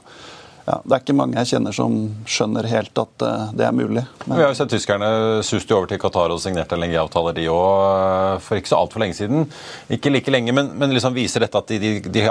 [0.66, 1.94] ja, det er ikke mange jeg kjenner som
[2.28, 4.04] skjønner helt at eh, det er mulig.
[4.26, 5.08] Men- Vi har jo sett tyskerne
[5.42, 9.46] suste over til Qatar og signerte LNG-avtaler, de òg, for ikke så altfor lenge siden.
[9.90, 12.22] Ikke like lenge, men, men liksom viser dette at de, de, de,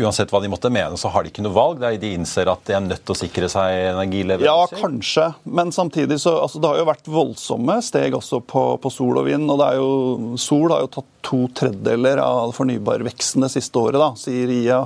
[0.00, 1.80] uansett hva de måtte mene, så har de ikke noe valg.
[1.82, 5.34] Det er- De innser at de er nødt til å sikre seg Ja, kanskje.
[5.44, 9.26] Men samtidig så altså, Det har jo vært voldsomme steg også på, på sol og
[9.26, 9.50] vind.
[9.50, 13.98] og det er jo, Sol har jo tatt to tredjedeler av fornybarveksten det siste året,
[13.98, 14.80] da, sier IA.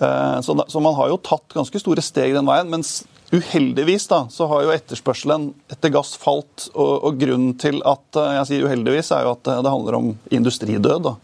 [0.00, 2.70] Eh, Så, man har jo tatt ganske store steg den veien.
[2.70, 6.68] mens Uheldigvis da, så har jo etterspørselen etter gass falt.
[6.74, 9.98] Og, og grunnen til at eh, jeg sier uheldigvis, er jo at det, det handler
[9.98, 11.14] om industridød da,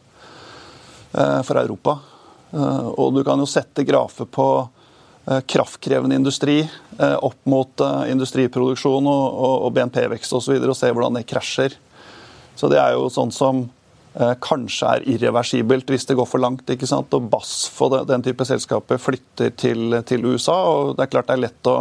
[1.12, 1.98] eh, for Europa.
[2.52, 4.48] Eh, Og du kan jo sette grafer på
[5.28, 6.58] eh, kraftkrevende industri
[6.98, 10.40] eh, opp mot eh, industriproduksjon og, og, og BNP-vekst osv.
[10.40, 11.78] Og, så videre, og se hvordan det krasjer.
[12.58, 13.81] Så det er jo sånn som eh,
[14.44, 16.68] kanskje er irreversibelt hvis det går for langt.
[16.68, 17.14] ikke sant?
[17.16, 20.58] Og BASF og den, den type selskaper flytter til, til USA.
[20.68, 21.78] og Det er klart det er lett å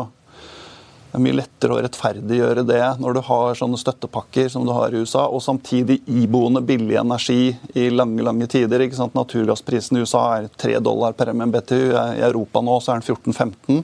[1.12, 4.94] det er mye lettere å rettferdiggjøre det når du har sånne støttepakker som du har
[4.96, 8.80] i USA, og samtidig iboende billig energi i lange lange tider.
[8.80, 9.18] ikke sant?
[9.20, 11.92] Naturgassprisen i USA er 3 dollar per MMBTU.
[11.92, 13.84] I Europa nå så er den 14-15.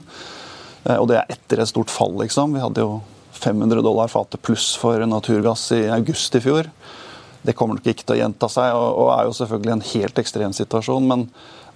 [0.88, 2.56] Eh, Og det er etter et stort fall, liksom.
[2.56, 3.02] Vi hadde jo
[3.36, 6.72] 500 dollar fatet pluss for naturgass i august i fjor.
[7.42, 10.54] Det kommer nok ikke til å gjenta seg, og, er jo selvfølgelig en helt ekstrem
[10.56, 11.06] situasjon.
[11.08, 11.26] Men,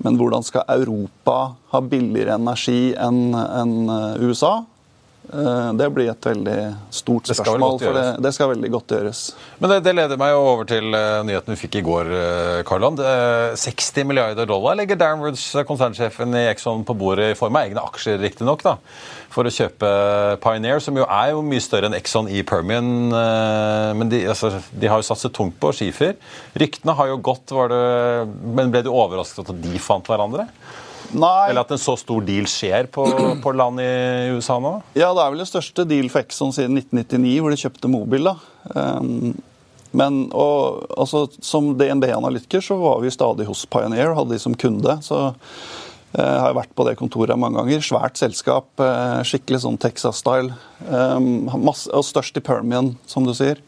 [0.02, 1.36] men hvordan skal Europa
[1.72, 4.60] ha billigere energi enn enn, eh, USA?
[5.30, 6.58] Eh, Det blir et veldig
[6.90, 7.78] stort spørsmål.
[7.78, 9.20] Det for det, det skal veldig godt gjøres.
[9.62, 13.00] Men det, det leder meg over til eh, nyheten vi fikk i går, uh, Karland.
[13.62, 17.84] 60 milliarder dollar legger Downwards, eh, konsernsjefen i Exxon, på bordet i form av egne
[17.86, 18.64] aksjer, riktignok,
[19.32, 19.88] for å kjøpe
[20.42, 22.92] Pioneer, som jo er jo mye større enn Exxon i Permian.
[23.16, 26.18] eh, men de, altså, de har jo satset tungt på skifer.
[26.58, 27.82] Ryktene har jo gått, var det,
[28.42, 30.48] men ble du overrasket at de fant hverandre?
[31.12, 33.04] Nei, Eller at en så stor deal skjer på,
[33.44, 34.74] på land i USA nå?
[34.96, 38.30] Ja, det er vel det største deal for Exxon siden 1999, hvor de kjøpte Mobil.
[38.30, 38.36] da.
[38.72, 39.32] Um,
[39.92, 44.98] men og, altså, Som DNB-analytiker så var vi stadig hos Pioneer, hadde de som kunde.
[45.04, 45.18] så
[46.16, 47.84] eh, jeg har vært på det kontoret mange ganger.
[47.84, 50.56] Svært selskap, eh, skikkelig sånn Texas-style.
[50.88, 53.60] Um, og størst i Permian, som du sier.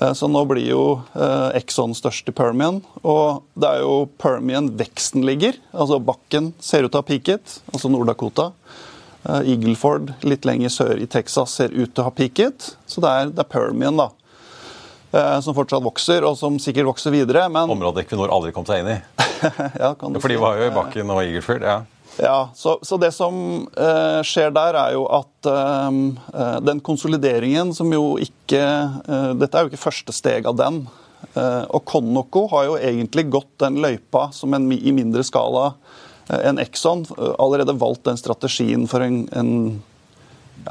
[0.00, 0.82] Eh, Så nå blir jo
[1.14, 2.82] eh, Exxon størst i Permian.
[3.02, 5.56] Og det er jo Permian veksten ligger.
[5.72, 8.50] Altså bakken ser ut til å ha peaket, altså Nord-Dakota.
[9.26, 12.74] Eh, Eagleford litt lenger sør i Texas ser ut til å ha peaket.
[12.86, 14.10] Så det er, det er Permian da,
[15.12, 17.48] eh, som fortsatt vokser, og som sikkert vokser videre.
[17.52, 19.00] Men Området Equinor aldri kom seg inn i.
[19.82, 21.64] ja, kan du For de var jo i bakken og Eagleford.
[21.66, 21.80] ja.
[22.16, 25.98] Ja, så, så det som eh, skjer der, er jo at eh,
[26.32, 30.86] eh, den konsolideringen som jo ikke eh, Dette er jo ikke første steg av den.
[31.34, 35.74] Eh, og Conoco har jo egentlig gått den løypa som en, i mindre skala
[36.30, 37.04] eh, enn Exxon.
[37.36, 39.52] allerede valgt den strategien for en, en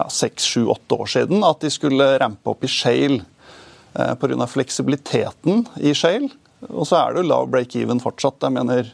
[0.10, 1.46] seks, sju, åtte år siden.
[1.46, 3.22] At de skulle rampe opp i shale
[3.94, 4.50] eh, pga.
[4.50, 6.32] fleksibiliteten i shale.
[6.72, 8.42] Og så er det jo lav break-even fortsatt.
[8.42, 8.90] Jeg mener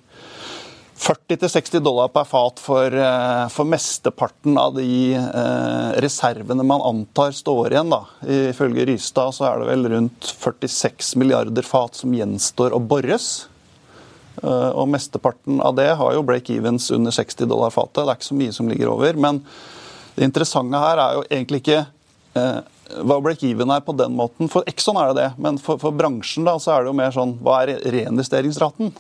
[1.01, 7.73] 40-60 dollar per fat for, eh, for mesteparten av de eh, reservene man antar står
[7.73, 7.89] igjen.
[7.89, 8.03] da.
[8.21, 13.47] Ifølge Rystad så er det vel rundt 46 milliarder fat som gjenstår å bores.
[14.43, 18.03] Eh, og mesteparten av det har jo break-evens under 60 dollar fatet.
[18.03, 19.17] Det er ikke så mye som ligger over.
[19.17, 19.41] Men
[20.15, 21.83] det interessante her er jo egentlig ikke
[22.37, 22.59] eh,
[23.01, 24.49] hva break-even er på den måten.
[24.51, 27.15] For Exxon er det det, men for, for bransjen da, så er det jo mer
[27.15, 28.93] sånn hva er reinvesteringsraten?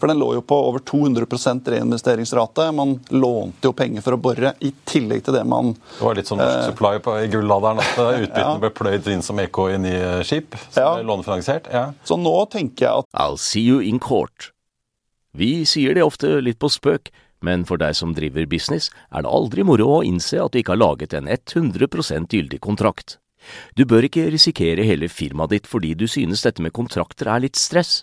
[0.00, 2.70] For den lå jo på over 200% reinvesteringsrate.
[2.74, 6.30] Man lånte jo penger for å bore, i tillegg til det man Det var litt
[6.30, 8.58] sånn norsk supply på, i gulladeren at utbyttene Ja.
[8.62, 10.56] ble pløyd inn som EK i nye skip.
[10.70, 10.94] Som Ja.
[11.04, 11.68] lånefinansiert.
[11.72, 11.84] Ja.
[12.08, 14.52] Så nå tenker jeg at I'll see you in court.
[15.36, 19.30] Vi sier det ofte litt på spøk, men for deg som driver business, er det
[19.30, 23.18] aldri moro å innse at du ikke har laget en 100% gyldig kontrakt.
[23.76, 27.56] Du bør ikke risikere hele firmaet ditt fordi du synes dette med kontrakter er litt
[27.56, 28.02] stress.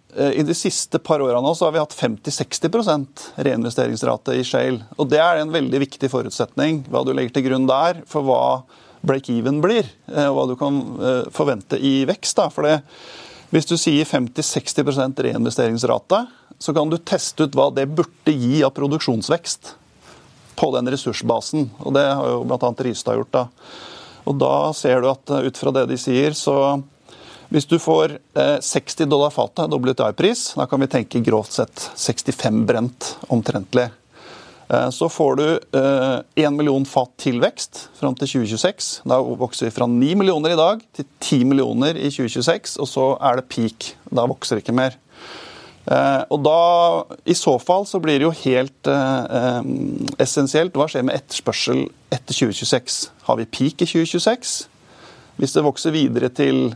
[0.15, 4.83] Eh, I de siste par så har vi hatt 50-60% reinvesteringsrate i Shale.
[4.97, 8.43] Og det er en veldig viktig forutsetning, hva du legger til grunn der, for hva
[9.07, 9.87] break-even blir.
[10.11, 12.37] Eh, og hva du kan eh, forvente i vekst.
[12.37, 12.49] Da.
[12.53, 12.67] For
[13.51, 16.25] hvis du sier 50-60% reinvesteringsrate,
[16.61, 19.75] så kan du teste ut hva det burde gi av produksjonsvekst
[20.59, 21.71] på den ressursbasen.
[21.81, 22.73] Og det har jo bl.a.
[22.85, 23.33] Rystad gjort.
[23.33, 23.47] da.
[24.29, 26.81] Og da ser du at ut fra det de sier, så
[27.51, 28.15] hvis du får
[28.63, 33.89] 60 dollar fatet, WTI-pris, da kan vi tenke grovt sett 65 brent omtrentlig.
[34.95, 35.47] Så får du
[36.39, 39.01] 1 million fat tilvekst fram til 2026.
[39.11, 43.07] Da vokser vi fra 9 millioner i dag til 10 millioner i 2026, og så
[43.19, 43.89] er det peak.
[44.07, 44.95] Da vokser det ikke mer.
[46.31, 46.59] Og da,
[47.25, 49.61] I så fall så blir det jo helt eh,
[50.21, 53.01] essensielt hva skjer med etterspørsel etter 2026.
[53.27, 54.53] Har vi peak i 2026?
[55.41, 56.69] Hvis det vokser videre til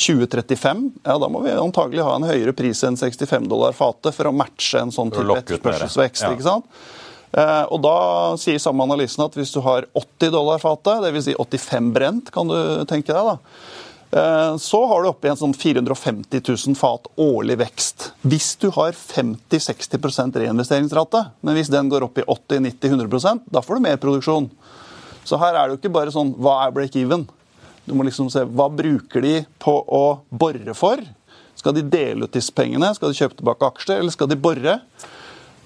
[0.00, 4.30] 2035, ja da må vi antagelig ha en høyere pris enn 65 dollar fatet for
[4.30, 6.24] å matche en sånn type etterspørselsvekst.
[6.24, 6.32] Ja.
[6.34, 6.80] ikke sant?
[7.32, 7.94] Eh, og Da
[8.40, 11.28] sier samme analysen at hvis du har 80 dollar fatet, dvs.
[11.28, 12.56] Si 85 brent, kan du
[12.90, 13.36] tenke deg, da,
[14.18, 18.10] eh, så har du oppi en sånn 450 000 fat årlig vekst.
[18.26, 21.26] Hvis du har 50-60% reinvesteringsrate.
[21.46, 24.50] Men hvis den går opp i 80-90-100% da får du mer produksjon.
[25.24, 27.28] Så her er det jo ikke bare sånn hva er break-even?
[27.86, 31.02] Du må liksom se hva bruker de på å bore for.
[31.58, 32.92] Skal de dele ut disse pengene?
[32.96, 34.76] Skal de kjøpe tilbake aksjer, eller skal de bore?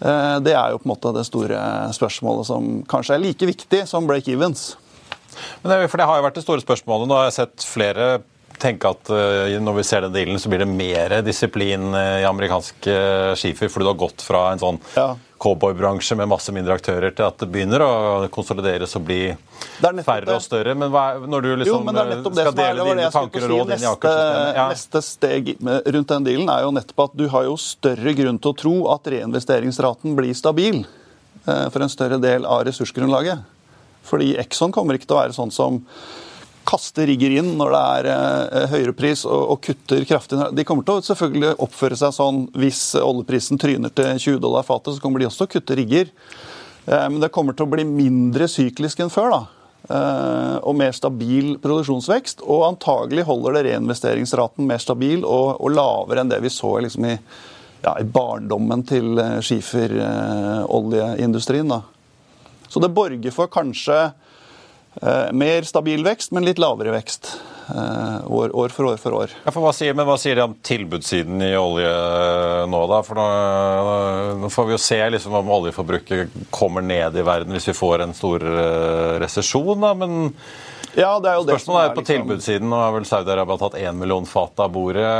[0.00, 1.58] Eh, det er jo på en måte det store
[1.94, 4.72] spørsmålet som kanskje er like viktig som break-evens.
[5.62, 7.10] Men det, for det har jo vært det store spørsmålet.
[7.10, 8.08] Nå har jeg sett flere
[8.60, 12.26] tenke at uh, når vi ser den dealen, så blir det mer disiplin uh, i
[12.28, 13.70] amerikansk uh, skifer.
[13.72, 15.06] Fordi du har gått fra en sånn ja.
[15.42, 17.92] cowboybransje med masse mindre aktører til at det begynner å
[18.34, 19.20] konsolideres og bli
[19.80, 20.36] færre det.
[20.36, 20.76] og større.
[20.78, 24.60] Men hva, når du liksom jo, skal dele dine tanker og råd inn i Aker-systemet
[24.60, 24.66] ja.
[24.74, 28.54] Neste steg rundt den dealen er jo nettopp at du har jo større grunn til
[28.54, 30.84] å tro at reinvesteringsraten blir stabil
[31.44, 33.42] for en større del av ressursgrunnlaget.
[34.04, 35.82] Fordi Exxon kommer ikke til å være sånn som
[36.66, 40.40] kaster rigger inn når det er eh, høyere pris og, kutter kraftig.
[40.56, 44.96] De kommer til å selvfølgelig oppføre seg sånn hvis oljeprisen tryner til 20 dollar fatet,
[44.96, 46.12] så kommer de også til å kutte rigger.
[46.86, 49.36] Eh, men det kommer til å bli mindre syklisk enn før.
[49.36, 49.42] da.
[49.84, 52.38] Eh, og mer stabil produksjonsvekst.
[52.48, 57.04] Og antagelig holder det reinvesteringsraten mer stabil og, og lavere enn det vi så liksom
[57.10, 57.14] i,
[57.84, 61.72] ja, i, barndommen til eh, skiferoljeindustrien.
[62.68, 64.12] Så det borger for kanskje
[65.34, 67.32] mer stabil vekst, men litt lavere vekst.
[67.68, 69.30] Eh, år, år, for år for år.
[69.44, 71.94] Ja, for hva sier, men hva sier de om tilbudssiden i olje
[72.68, 73.00] nå, da?
[73.06, 73.24] For nå,
[74.42, 78.04] nå får vi jo se liksom om oljeforbruket kommer ned i verden hvis vi får
[78.04, 78.44] en stor
[79.24, 79.94] resesjon, da.
[79.96, 80.34] Men
[80.94, 82.12] ja, det er jo spørsmålet er, er på liksom...
[82.12, 82.70] tilbudssiden.
[82.70, 85.10] Nå har vel Saudi-Arabia tatt én million fat av bordet.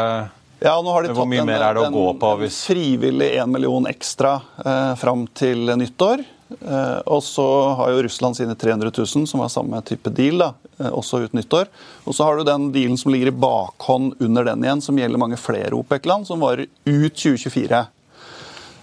[0.65, 2.37] Ja, nå har de mye en, mer er det å gå på?
[2.45, 2.61] Hvis...
[2.69, 6.23] frivillig én million ekstra eh, fram til nyttår.
[6.61, 7.47] Eh, og så
[7.79, 11.37] har jo Russland sine 300 000, som er samme type deal, da, eh, også ut
[11.37, 11.71] nyttår.
[12.05, 15.21] Og så har du den dealen som ligger i bakhånd under den igjen, som gjelder
[15.21, 17.87] mange flere OPEC-land, som varer ut 2024.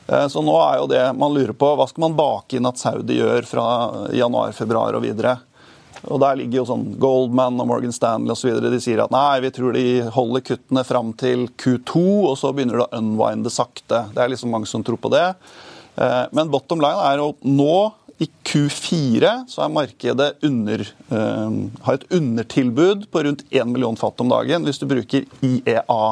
[0.07, 2.81] Eh, så nå er jo det man lurer på, hva skal man bake inn at
[2.81, 3.65] Saudi gjør fra
[4.17, 5.37] januar, februar og videre?
[6.09, 8.55] Og Der ligger jo sånn Goldman og Morgan Stanley osv.
[8.63, 12.79] De sier at nei, vi tror de holder kuttene fram til Q2, og så begynner
[12.79, 14.07] det å unwinde sakte.
[14.15, 15.27] Det er liksom mange som tror på det.
[15.95, 17.77] Eh, men bottom line er at nå
[18.21, 21.53] i Q4 så er markedet under, uh,
[21.87, 26.03] har et undertilbud på rundt 1 million fat om dagen hvis du bruker IEA,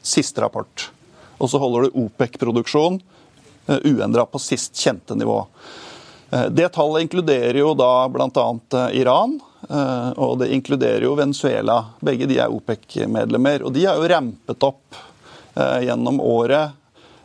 [0.00, 0.86] siste rapport.
[1.36, 2.96] Og så holder du OPEC-produksjon
[3.68, 5.42] eh, uendra på sist kjente nivå.
[6.28, 8.46] Det tallet inkluderer jo da bl.a.
[8.96, 9.38] Iran,
[10.20, 11.78] og det inkluderer jo Venezuela.
[12.04, 13.64] Begge de er OPEC-medlemmer.
[13.64, 14.98] Og de har jo rampet opp
[15.56, 16.76] gjennom året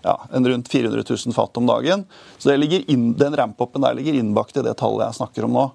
[0.04, 2.06] ja, en rundt 400 000 fat om dagen.
[2.38, 5.68] Så inn, den ramp-upen der ligger innbakt i det tallet jeg snakker om nå.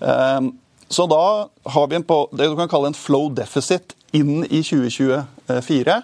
[0.00, 0.52] Um,
[0.90, 4.62] så da har vi en på, det du kan kalle en flow deficit inn i
[4.62, 5.98] 2024.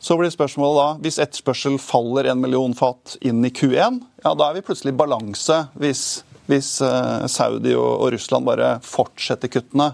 [0.00, 4.48] Så blir spørsmålet da, hvis etterspørsel faller en million fat inn i Q1, ja, da
[4.48, 6.04] er vi plutselig i balanse hvis,
[6.48, 9.92] hvis uh, Saudi og, Russland bare fortsetter kuttene.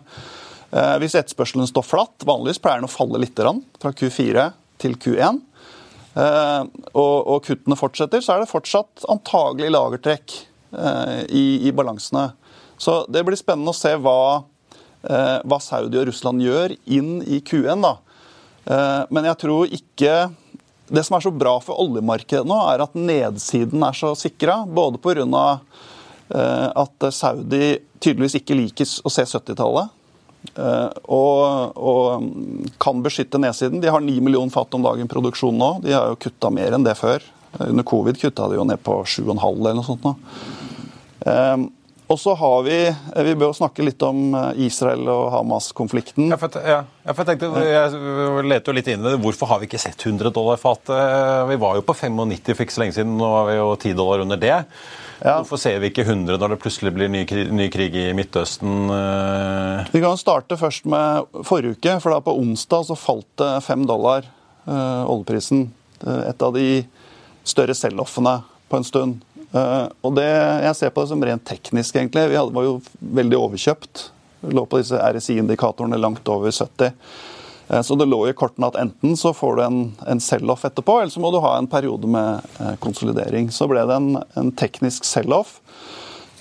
[0.71, 4.51] Uh, hvis etterspørselen står flatt, vanligvis pleier den å falle litt fra Q4
[4.83, 5.56] til Q1, Eh,
[6.17, 10.37] og, og, kuttene fortsetter, så er det fortsatt antagelig lagertrekk
[10.73, 12.31] eh, i, i, balansene.
[12.81, 14.45] Så det blir spennende å se hva,
[15.05, 17.85] eh, hva Saudi og Russland gjør inn i Q1.
[17.85, 17.97] da.
[19.15, 20.15] Men jeg tror ikke
[20.91, 24.65] Det som er så bra for oljemarkedet nå, er at nedsiden er så sikra.
[24.67, 25.61] Både pga.
[26.75, 29.96] at Saudi tydeligvis ikke liker å se 70-tallet.
[30.55, 32.29] Eh, og, og,
[32.83, 33.81] kan beskytte nedsiden.
[33.83, 35.71] De har 9 millioner fat om dagen produksjon nå.
[35.85, 37.25] De har jo kutta mer enn det før.
[37.57, 40.07] Under covid kutta de jo ned på 7,5 eller noe sånt.
[40.07, 40.15] nå.
[41.27, 41.71] Um,
[42.07, 42.77] og så har Vi
[43.27, 46.29] vi bør snakke litt om Israel og Hamas-konflikten.
[46.31, 46.77] Ja, ja,
[47.09, 49.19] jeg, tenkte, jeg leter jo litt inn i det.
[49.25, 50.95] Hvorfor har vi ikke sett 100 dollar fatet?
[51.51, 53.99] Vi var jo på 95 for ikke så lenge siden, nå er vi jo 10
[53.99, 54.61] dollar under det.
[55.23, 55.39] Ja.
[55.41, 57.23] Hvorfor ser vi ikke 100 når det plutselig blir ny,
[57.55, 58.91] ny krig i Midtøsten?
[58.93, 59.93] Eh?
[59.95, 61.97] Vi kan starte først med forrige uke.
[62.01, 64.29] for da På onsdag så falt det fem dollar,
[64.67, 65.71] øh, oljeprisen.
[66.05, 66.85] Et av de
[67.45, 69.23] større sell-offene på en stund.
[69.55, 72.29] Uh, og det, Jeg ser på det som rent teknisk, egentlig.
[72.29, 74.11] Vi var jo veldig overkjøpt.
[74.43, 76.93] Vi lå på disse RSI-indikatorene langt over 70.
[77.69, 81.01] Eh, så det lå i kortene at enten så får du en, en sell-off etterpå,
[81.01, 83.51] eller så må du ha en periode med eh, konsolidering.
[83.51, 85.59] Så ble det en, en teknisk sell-off.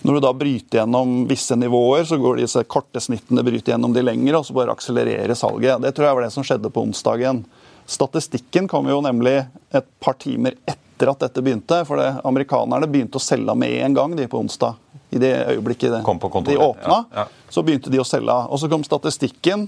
[0.05, 4.03] Når du da bryter gjennom visse nivåer, så går disse korte snittene bryter gjennom de
[4.05, 5.81] lengre, og så bare akselererer salget.
[5.81, 7.41] Det tror jeg var det som skjedde på onsdagen.
[7.89, 9.39] Statistikken kom jo nemlig
[9.73, 11.81] et par timer etter at dette begynte.
[11.89, 14.77] For det, amerikanerne begynte å selge med en gang de på onsdag.
[15.15, 17.25] I det øyeblikket de åpna, ja, ja.
[17.49, 18.35] så begynte de å selge.
[18.51, 19.67] Og så kom statistikken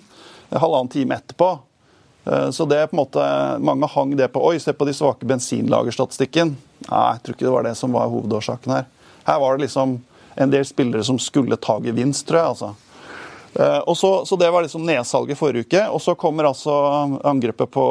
[0.52, 1.50] halvannen time etterpå.
[2.26, 3.26] Eh, så det er på en måte,
[3.60, 6.56] Mange hang det på Oi, se på de svake bensinlagerstatistikken.
[6.88, 8.86] Nei, jeg tror ikke det var det som var hovedårsaken her.
[9.28, 10.00] Her var det liksom
[10.38, 12.48] en del spillere som skulle ta gevinst, tror jeg.
[12.54, 12.74] altså.
[13.58, 15.84] Eh, og så, så det var liksom nedsalget forrige uke.
[15.90, 16.74] Og så kommer altså
[17.26, 17.88] angrepet på,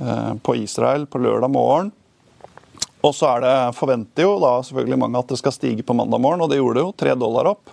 [0.00, 1.92] eh, på Israel på lørdag morgen.
[3.00, 6.20] Og så er det, forventer jo da selvfølgelig mange at det skal stige på mandag
[6.20, 6.96] morgen, og det gjorde det jo.
[7.00, 7.70] Tre dollar opp.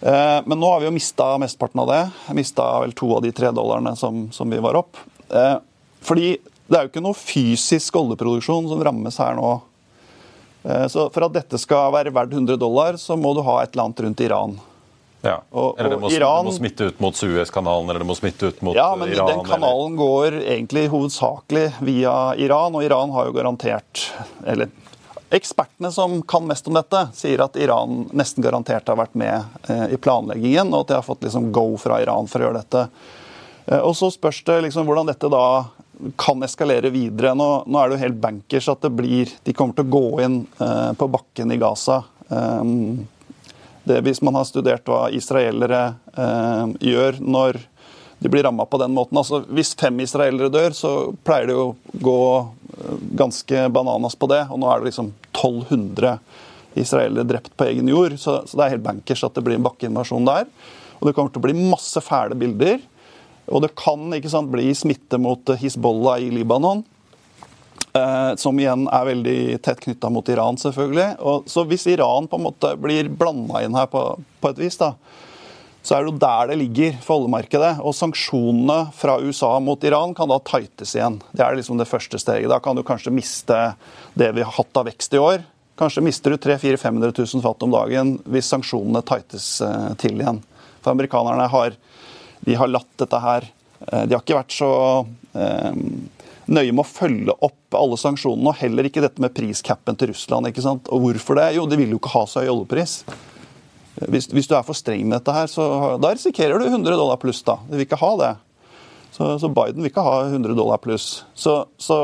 [0.00, 2.02] Eh, men nå har vi jo mista mesteparten av det.
[2.36, 4.96] Mista vel to av de tre dollarene som, som, vi var opp.
[5.28, 5.56] Eh,
[6.00, 6.30] fordi
[6.70, 9.52] det er jo ikke noe fysisk oljeproduksjon som rammes her nå.
[10.62, 13.74] Eh, så for at dette skal være verdt 100 dollar, så må du ha et
[13.74, 14.58] eller annet rundt Iran.
[15.20, 18.14] Ja, og, eller det må, Iran, det må, smitte ut mot Suezkanalen eller det må
[18.16, 18.80] smitte ut mot Iran.
[18.80, 19.98] Ja, men Iran, den kanalen eller?
[20.00, 24.06] går egentlig hovedsakelig via Iran, og Iran har jo garantert
[24.48, 24.70] Eller
[25.30, 29.92] Ekspertene som kan mest om dette, sier at Iran nesten garantert har vært med eh,
[29.94, 32.82] i planleggingen, og at de har fått liksom go fra Iran for å gjøre dette.
[33.66, 35.44] Eh, og Så spørs det liksom hvordan dette da
[36.18, 37.36] kan eskalere videre.
[37.38, 40.20] Nå, nå, er det jo helt bankers at det blir De kommer til å gå
[40.24, 42.02] inn eh, på bakken i Gaza.
[42.30, 45.80] Det, hvis man har studert hva israelere
[46.78, 47.56] gjør når
[48.20, 49.18] de blir ramma på den måten.
[49.18, 50.90] Altså, hvis fem israelere dør, så
[51.24, 51.70] pleier det å
[52.04, 54.42] gå eh, ganske bananas på det.
[54.52, 56.18] Og nå er det liksom 1200
[56.78, 59.64] israelere drept på egen jord, så, så det er helt bankers at det blir en
[59.66, 60.46] bakkeinvasjon der.
[61.00, 62.78] Og det kommer til å bli masse fæle bilder.
[63.50, 66.84] Og det kan ikke sant, bli smitte mot Hizbollah i Libanon.
[67.96, 71.08] Eh, som igjen er veldig tett knytta mot Iran, selvfølgelig.
[71.26, 74.04] Og, så hvis Iran på en måte blir blanda inn her på,
[74.44, 74.92] på et vis, da,
[75.82, 77.72] så er det jo der det ligger for oljemarkedet.
[77.80, 81.20] Og sanksjonene fra USA mot Iran kan da tightes igjen.
[81.32, 82.50] Det er liksom det første steget.
[82.52, 83.60] Da kan du kanskje miste
[84.18, 85.46] det vi har hatt av vekst i år.
[85.80, 90.42] Kanskje mister du 300 000-500 000 fat om dagen hvis sanksjonene tightes eh, til igjen.
[90.84, 91.76] For amerikanerne har,
[92.44, 94.70] de har latt dette her eh, De har ikke vært så
[95.32, 95.80] eh,
[96.50, 100.50] nøye med å følge opp alle sanksjonene, og heller ikke dette med priscapen til Russland.
[100.50, 100.92] ikke sant?
[100.92, 101.52] Og hvorfor det?
[101.56, 103.00] Jo, de vil jo ikke ha så høy oljepris.
[103.94, 107.18] Hvis, hvis, du er for streng med dette, her, så da risikerer du 100 dollar
[107.20, 107.42] pluss.
[107.42, 107.58] da.
[107.68, 108.30] Du vil ikke ha det.
[109.10, 111.24] Så, så, Biden vil ikke ha 100 dollar pluss.
[111.34, 111.96] Så, så,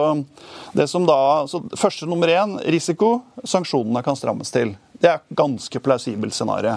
[0.77, 4.75] det som da, så Første nummer én risiko sanksjonene kan strammes til.
[4.99, 6.77] Det er et ganske plausibelt scenario.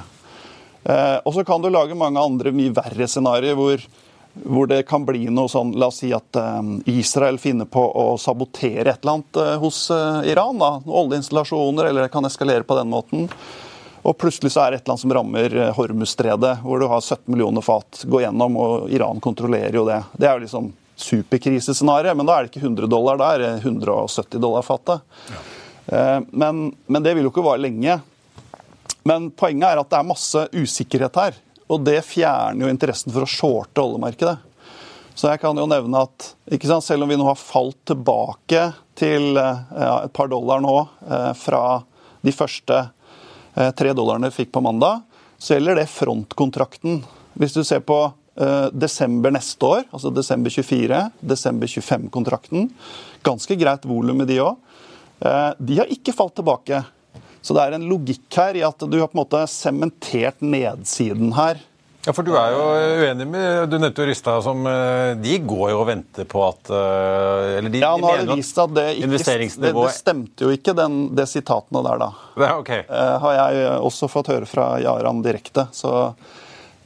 [0.84, 3.84] Eh, og så kan du lage mange andre mye verre scenarioer hvor,
[4.46, 8.14] hvor, det kan bli noe sånn La oss si at eh, Israel finner på å
[8.22, 10.62] sabotere et eller annet eh, hos eh, Iran.
[10.62, 13.28] da, Oljeinstallasjoner, eller det kan eskalere på den måten.
[14.02, 17.02] Og plutselig så er det et eller annet som rammer eh, Hormuzstredet, hvor du har
[17.02, 20.02] 17 millioner fat gå gjennom, og Iran kontrollerer jo det.
[20.16, 24.66] Det er jo liksom superkrisescenarioet, men da er det ikke 100 dollar der, 170 dollar
[24.68, 25.04] fatet.
[25.32, 25.46] Ja.
[26.30, 27.96] Men, men det vil jo ikke vare lenge.
[29.08, 31.40] Men poenget er at det er masse usikkerhet her.
[31.70, 34.36] Og det fjerner jo interessen for å shorte oljemarkedet.
[35.20, 36.30] Så jeg kan jo nevne at
[36.64, 38.70] sant, selv om vi nå har falt tilbake
[39.00, 40.76] til ja, et par dollar nå
[41.10, 41.82] eh, fra
[42.24, 42.94] de første eh,
[43.76, 45.02] tre dollarene fikk på mandag,
[45.40, 47.02] så gjelder det frontkontrakten.
[47.40, 47.98] Hvis du ser på
[48.40, 51.02] eh, desember neste år, altså desember 24,
[51.34, 52.70] desember 25-kontrakten,
[53.26, 54.60] ganske greit volum i de òg,
[55.24, 56.84] eh, de har ikke falt tilbake.
[57.42, 61.32] Så det er en logikk her i at du har på en måte sementert nedsiden
[61.38, 61.62] her.
[62.06, 62.64] Ja, for Du er jo
[63.04, 66.72] uenig med Du nevnte jo Rystad som eh, De går jo og venter på at
[66.72, 69.20] eh, eller de, Ja, nå har det vist seg at det, ikke,
[69.66, 72.10] det, det stemte jo ikke, den, det sitatene der, da.
[72.40, 72.86] Ja, okay.
[72.88, 75.68] uh, har jeg også fått høre fra Jaran direkte.
[75.76, 75.92] Så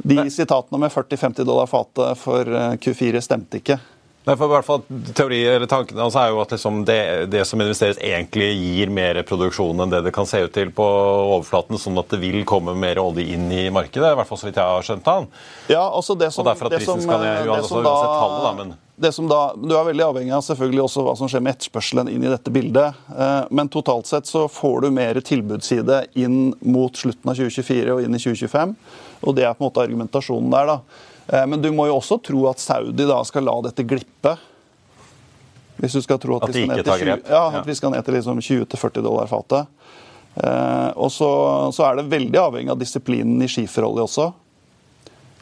[0.03, 2.49] de sitatene med 40-50 dollar fatet for
[2.82, 3.78] Q4 stemte ikke.
[4.24, 4.84] Nei, for i hvert fall
[5.15, 6.99] teori, eller Tanken altså er jo at liksom det,
[7.34, 10.86] det, som investeres, egentlig gir mer produksjon enn det det kan se ut til på
[10.86, 14.13] overflaten, sånn at det vil komme mer olje inn i markedet.
[14.13, 15.28] i hvert fall så vidt jeg har skjønt han.
[15.67, 19.11] Ja, altså det som, og derfor at prisen skal ned, uansett tallet, da, men det
[19.11, 22.24] som da, Du er veldig avhengig av selvfølgelig også hva som skjer med etterspørselen inn
[22.24, 22.99] i dette bildet.
[23.09, 28.05] Eh, men totalt sett så får du mer tilbudsside inn mot slutten av 2024 og
[28.05, 28.76] inn i 2025.
[29.24, 30.76] Og det er på en måte argumentasjonen der.
[30.76, 31.09] da.
[31.28, 34.36] Eh, men du må jo også tro at Saudi da skal la dette glippe.
[35.80, 37.93] Hvis du skal tro at, at vi, skal ned til 20, ja, at vi skal
[37.95, 39.89] ned til liksom 20-40 dollar fatet.
[40.36, 41.30] Eh, og så,
[41.74, 44.32] så, er det veldig avhengig av disiplinen i skiferolje også.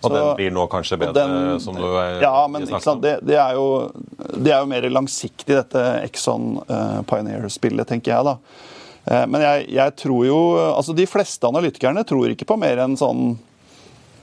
[0.02, 3.54] Og den blir nå kanskje bedre, den, som du er, Ja, men det, det, er
[3.54, 3.92] jo,
[4.34, 8.26] det, er jo, mer langsiktig, dette Exxon uh, Pioneer-spillet, tenker jeg.
[8.26, 8.34] da.
[9.30, 13.32] Men jeg, jeg, tror jo altså De fleste analytikerne tror ikke på mer enn sånn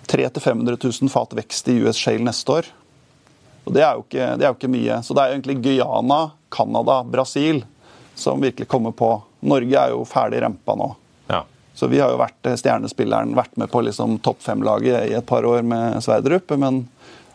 [0.09, 2.71] 300 000-500 000 fat vekst i US Shale neste år.
[3.69, 5.01] Og det er, ikke, det er jo ikke mye.
[5.05, 6.23] Så det er egentlig Guyana,
[6.55, 7.63] Canada, Brasil
[8.19, 9.11] som virkelig kommer på.
[9.41, 10.89] Norge er jo ferdig rempa nå.
[11.29, 11.45] Ja.
[11.77, 15.47] Så vi har jo vært stjernespilleren, vært med på liksom topp fem-laget i et par
[15.47, 16.51] år med Sverdrup.
[16.59, 16.87] Men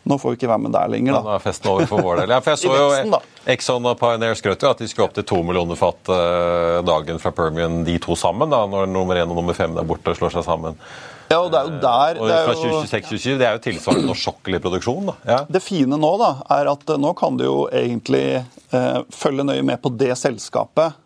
[0.03, 1.21] nå får vi ikke være med der lenger, da.
[1.21, 2.33] Ja, nå er festen over for vår del.
[2.35, 3.21] Ja, for jeg så jo
[3.53, 7.21] Exxon og Pioneer skrøt jo at de skulle opp til to millioner fat uh, dagen
[7.23, 10.35] fra Permian, de to sammen, da, når nummer én og nummer fem der borte slår
[10.35, 10.75] seg sammen.
[11.33, 12.19] Ja, og det er jo der...
[12.21, 15.09] Og fra 2026-2027, det er jo tilsvarende norsk produksjon.
[15.09, 15.15] da.
[15.25, 15.39] Ja.
[15.49, 19.65] Det fine nå da, er at eh, nå kan du jo egentlig eh, følge nøye
[19.65, 20.99] med på det selskapet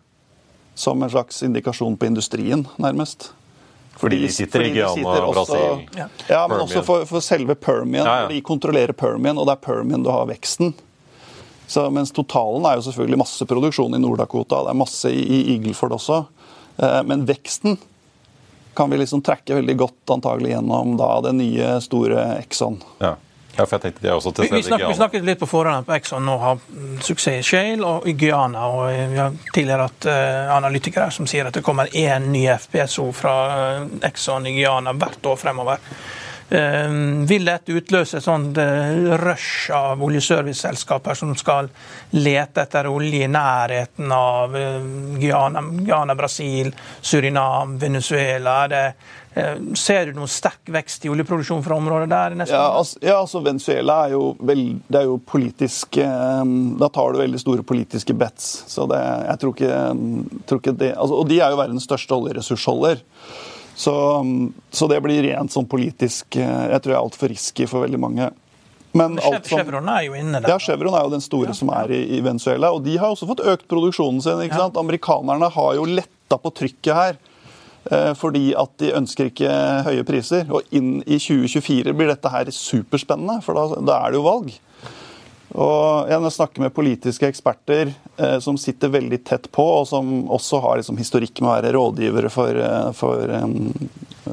[0.78, 3.32] som en slags indikasjon på industrien, nærmest.
[3.98, 5.86] Fordi, de sitter i Guyana og Brasil.
[5.98, 8.06] Ja, ja men også for, for, selve Permian.
[8.06, 8.28] Ja, ja.
[8.30, 10.70] De kontrollerer Permian, og det er Permian du har veksten.
[11.66, 15.40] Så, mens totalen er jo selvfølgelig masse produksjon i Nord-Dakota, det er masse i, i
[15.56, 16.22] Eagleford også.
[16.78, 17.74] Eh, men veksten
[18.78, 22.78] kan vi liksom trekke veldig godt antagelig gjennom da det nye, store Exxon.
[23.02, 23.16] Ja.
[23.58, 25.46] Ja, for jeg tenkte de er også til stede vi, snakket, vi snakket litt på
[25.50, 26.60] forhånd på Exxon nå har
[27.02, 28.68] suksess i Shale og i Guyana.
[28.70, 33.08] og Vi har tidligere hatt uh, analytikere som sier at det kommer én ny FPSO
[33.18, 35.82] fra uh, Exxon i Guyana hvert år fremover.
[36.50, 36.92] Eh,
[37.28, 41.68] vil dette utløse et sånt eh, rush av oljeserviceselskaper som skal
[42.16, 44.78] lete etter olje i nærheten av eh,
[45.20, 48.62] Guyana, Guyana Brasil, Surinam, Venezuela?
[48.68, 48.84] Det,
[49.78, 52.32] ser du noen sterk vekst i oljeproduksjon fra området der?
[52.48, 57.20] Ja altså, ja, altså, Venezuela er jo, vel, det er jo politisk Da tar du
[57.20, 58.48] veldig store politiske bets.
[58.66, 59.78] Så det, jeg tror ikke,
[60.48, 63.04] tror ikke det altså, Og de er jo verdens største oljeressursholder.
[63.78, 63.94] Så,
[64.74, 68.00] så, det blir rent sånn politisk eh, Jeg tror jeg er altfor risky for veldig
[68.02, 68.30] mange.
[68.96, 70.50] Men, Men Chevron er jo inne der.
[70.50, 71.54] Ja, Chevron er jo den store ja.
[71.54, 72.72] som er i, i, Venezuela.
[72.74, 74.42] Og de har også fått økt produksjonen sin.
[74.42, 74.64] ikke ja.
[74.66, 74.80] sant?
[74.80, 77.20] Amerikanerne har jo letta på trykket her.
[77.88, 79.52] Eh, fordi at de ønsker ikke
[79.86, 80.48] høye priser.
[80.50, 84.56] Og inn i 2024 blir dette her superspennende, for da, da er det jo valg.
[85.56, 90.60] Og jeg snakker med politiske eksperter eh, som sitter veldig tett på, og som også
[90.64, 93.72] har liksom, historikk med å være rådgivere for, eh, for um,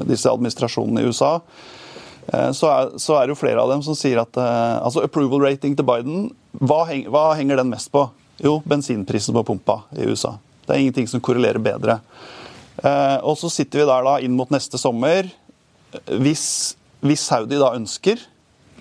[0.04, 1.38] disse administrasjonene i USA.
[2.26, 5.04] Eh, så, er, så, er, det jo flere av dem som sier at eh, altså
[5.06, 8.06] approval rating til Biden, hva, heng, hva, henger den mest på?
[8.42, 10.36] Jo, bensinprisen på pumpa i USA.
[10.66, 12.00] Det er ingenting som korrelerer bedre.
[12.82, 15.30] Eh, og så sitter vi der da inn mot neste sommer.
[16.20, 18.20] Hvis, hvis Saudi da ønsker,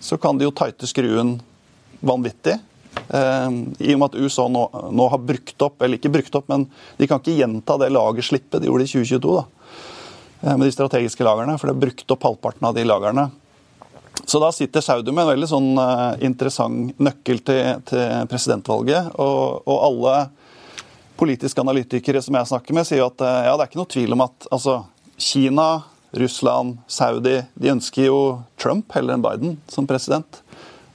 [0.03, 1.38] så kan de jo tighte skruen
[2.06, 2.58] vanvittig.
[3.08, 3.49] Eh,
[3.80, 6.68] I og med at USA nå, nå, har brukt opp, eller ikke brukt opp, men
[6.97, 9.45] de kan ikke gjenta det lagerslippet de gjorde i 2022 da,
[10.41, 13.30] eh, med de strategiske lagrene, for de har brukt opp halvparten av de lagrene.
[14.26, 19.10] Så da sitter Saudi med en veldig sånn uh, interessant nøkkel til, til presidentvalget.
[19.22, 20.14] Og, og, alle
[21.20, 24.24] politiske analytikere som jeg snakker med, sier at ja, det er ikke noe tvil om
[24.26, 24.78] at altså,
[25.20, 25.68] Kina,
[26.16, 28.20] Russland, Saudi de ønsker jo
[28.58, 30.41] Trump heller enn Biden som president.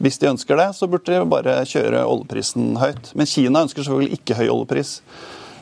[0.01, 3.13] Hvis de ønsker det, så burde de bare kjøre oljeprisen høyt.
[3.15, 4.95] Men Kina ønsker selvfølgelig ikke høy oljepris.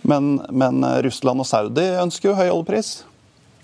[0.07, 2.93] Men, men Russland og Saudi ønsker jo høy oljepris.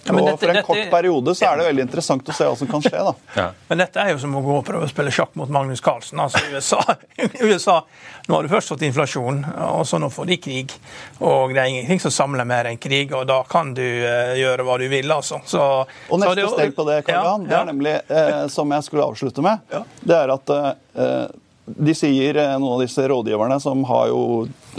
[0.05, 2.57] Ja, og For en dette, kort periode så er det veldig interessant å se hva
[2.61, 2.98] som kan skje.
[3.07, 3.12] da.
[3.38, 3.46] Ja.
[3.70, 6.20] Men dette er jo som å gå og prøve å spille sjakk mot Magnus Carlsen.
[6.20, 6.80] Altså USA,
[7.48, 7.78] USA
[8.26, 10.72] Nå har du først fått inflasjon, og så nå får de krig.
[11.20, 14.64] Og det er ingenting som samler mer enn krig, og da kan du uh, gjøre
[14.64, 15.12] hva du vil.
[15.12, 15.42] altså.
[15.44, 18.86] Så, og neste det, steg på det, Karl Johan, det er nemlig, uh, som jeg
[18.86, 21.26] skulle avslutte med, det er at uh,
[21.64, 24.24] de sier, noen av disse rådgiverne, som har jo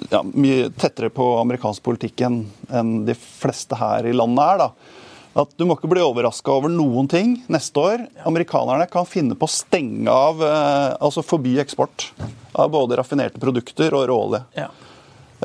[0.09, 2.43] ja, mye tettere på amerikansk politikk enn
[3.05, 4.95] de fleste her i landet er, da,
[5.35, 8.05] at du må ikke bli overraska over noen ting neste år.
[8.23, 12.09] Amerikanerne kan finne på å stenge av, eh, altså forby eksport
[12.55, 14.43] av både raffinerte produkter og råolje.
[14.55, 14.69] Ja.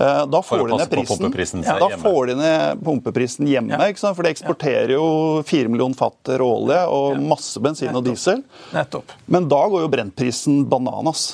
[0.00, 0.90] Eh, da får de ned
[1.34, 1.64] prisen.
[1.66, 3.74] Ja, da får de ned pumpeprisen hjemme.
[3.74, 4.14] Ja.
[4.14, 8.44] For de eksporterer jo 4 millioner fat råolje og masse bensin og diesel.
[8.72, 9.10] Nettopp.
[9.26, 11.32] Men da går jo brentprisen bananas.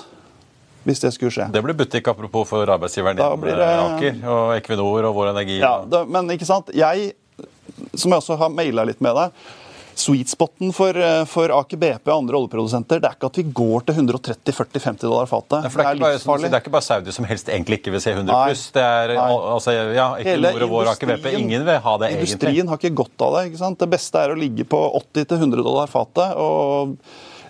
[0.86, 1.48] Hvis det skulle skje.
[1.50, 3.54] Det blir butikk, apropos for arbeidsgiveren din, det...
[3.58, 5.56] Aker og Equinor og Vår Energi.
[5.58, 6.70] Ja, da, men ikke sant.
[6.78, 7.08] Jeg
[7.94, 9.46] som jeg også har maila litt med deg
[9.96, 13.44] Sweet spoten for, eh, for Aker BP og andre oljeprodusenter det er ikke at vi
[13.48, 15.64] går til 130-40-50 dollar fatet.
[15.64, 18.02] Ja, det, er det, er det, er ikke bare Saudi som helst egentlig ikke vil
[18.04, 18.66] se 100 pluss.
[18.74, 21.30] Det er altså, ja, Equinor og vår Aker BP.
[21.40, 22.28] Ingen vil ha det egentlig.
[22.28, 23.46] Industrien har ikke godt av det.
[23.48, 23.80] ikke sant?
[23.80, 26.36] Det beste er å ligge på 80-100 dollar fatet.
[26.36, 26.92] og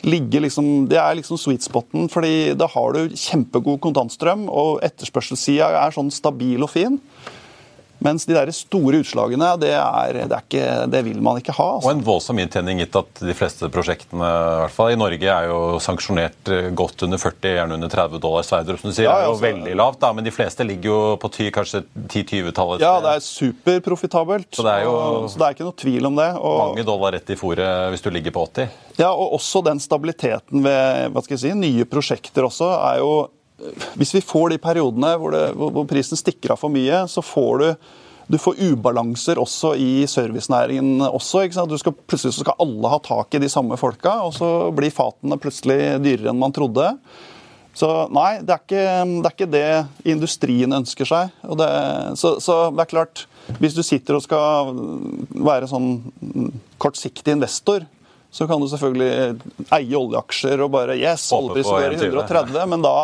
[0.06, 5.72] ligge liksom, Det er liksom sweet spoten, fordi da har du kjempegod kontantstrøm, og etterspørselssida
[5.82, 7.00] er sånn stabil og fin.
[8.04, 11.68] Mens de der store utslagene, det, er, det, er ikke, det vil man ikke ha.
[11.76, 11.88] Altså.
[11.88, 15.48] Og en voldsom inntjening, gitt at de fleste prosjektene i hvert fall i Norge er
[15.48, 18.46] jo sanksjonert eh, godt under 40, gjerne under 30 dollar.
[18.46, 20.92] Sverdrup som du sier, ja, er jo altså, veldig lavt, da, men de fleste ligger
[20.92, 22.84] jo på ty, kanskje 10-20-tallet.
[22.84, 24.50] Ja, det er superprofitabelt.
[24.52, 24.96] Så, det er jo
[25.32, 26.28] så det er ikke noe tvil om det.
[26.36, 28.76] Og, mange dollar rett i fòret hvis du ligger på 80.
[29.00, 33.10] Ja, og også den stabiliteten ved hva skal jeg si, nye prosjekter også er jo
[33.96, 37.62] hvis vi får de periodene hvor, det, hvor, prisen stikker av for mye, så får
[37.62, 37.70] du
[38.26, 40.98] du får ubalanser også i servicenæringen.
[41.06, 41.44] også,
[41.78, 45.78] skal, Plutselig skal alle ha tak i de samme folka, og så blir fatene plutselig
[46.02, 46.88] dyrere enn man trodde.
[47.76, 51.34] Så nei, det er ikke det, er ikke det industrien ønsker seg.
[51.60, 51.70] Det,
[52.18, 53.26] så, så, det er klart,
[53.60, 54.72] hvis du sitter og skal
[55.30, 55.92] være sånn
[56.82, 57.86] kortsiktig investor,
[58.36, 62.96] så kan du selvfølgelig eie oljeaksjer og bare Yes, oljeprisen går i 130, men da,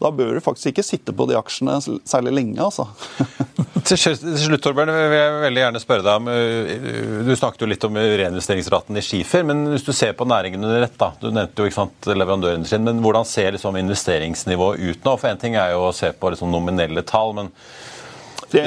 [0.00, 1.76] da, bør du faktisk ikke sitte på de aksjene
[2.08, 2.86] særlig lenge, altså.
[3.88, 7.84] til slutt, Torbjørn, vil jeg veldig gjerne spørre deg om eh, Du snakket jo litt
[7.88, 11.12] om reinvesteringsraten i skifer, men hvis du ser på næringen under ett, da.
[11.20, 15.16] Du nevnte jo ikke sant, leverandørindustrien, men hvordan ser liksom investeringsnivået ut nå?
[15.20, 17.52] For én ting er jo å se på liksom nominelle tall, men
[18.50, 18.64] det,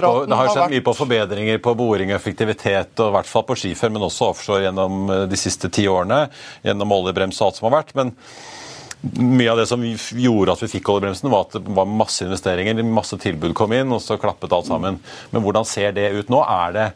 [0.00, 3.44] på, det har skjedd mye på forbedringer på boring og effektivitet, og i hvert fall
[3.46, 6.24] på skifer, men også offshore gjennom eh, de siste ti årene.
[6.66, 7.94] Gjennom oljebrems og alt som har vært.
[8.00, 8.16] men
[9.00, 12.82] mye av det som gjorde at vi fikk oljebremsen, var at det var masse investeringer,
[12.84, 15.00] masse tilbud kom inn, og så klappet alt sammen.
[15.32, 16.42] Men hvordan ser det ut nå?
[16.44, 16.86] Er det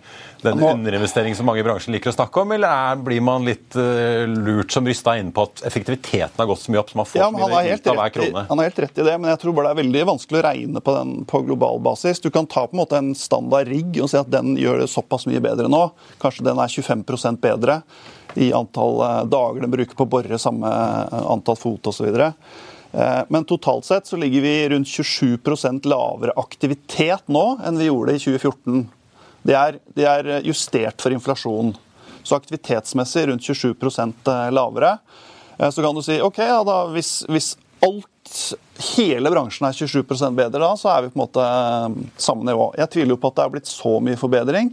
[0.44, 3.76] den underinvesteringen som mange i bransjen liker å snakke om, eller er, blir man litt
[3.78, 7.08] uh, lurt som rysta inn på at effektiviteten har gått så mye opp, så man
[7.08, 8.42] får ja, så mye ut av hver krone?
[8.50, 10.46] han har helt rett i det, men jeg tror bare det er veldig vanskelig å
[10.48, 12.20] regne på den på global basis.
[12.20, 14.90] Du kan ta på en måte en standard rigg og si at den gjør det
[14.92, 15.86] såpass mye bedre nå.
[16.20, 17.80] Kanskje den er 25% bedre
[18.34, 22.08] i antall eh, dager den bruker på å bore, samme eh, antall fot osv.
[22.18, 28.16] Eh, men totalt sett så ligger vi rundt 27% lavere aktivitet nå enn vi gjorde
[28.16, 28.86] i 2014.
[29.44, 31.74] Det er, det er justert for inflasjon.
[32.24, 34.96] Så aktivitetsmessig rundt 27% lavere.
[35.58, 37.50] Så kan du si OK, ja, da, hvis, hvis
[37.84, 38.08] alt
[38.96, 41.44] hele bransjen er 27% bedre da, så er vi på en måte
[42.20, 42.70] samme nivå.
[42.80, 44.72] Jeg tviler jo på at det er blitt så mye forbedring.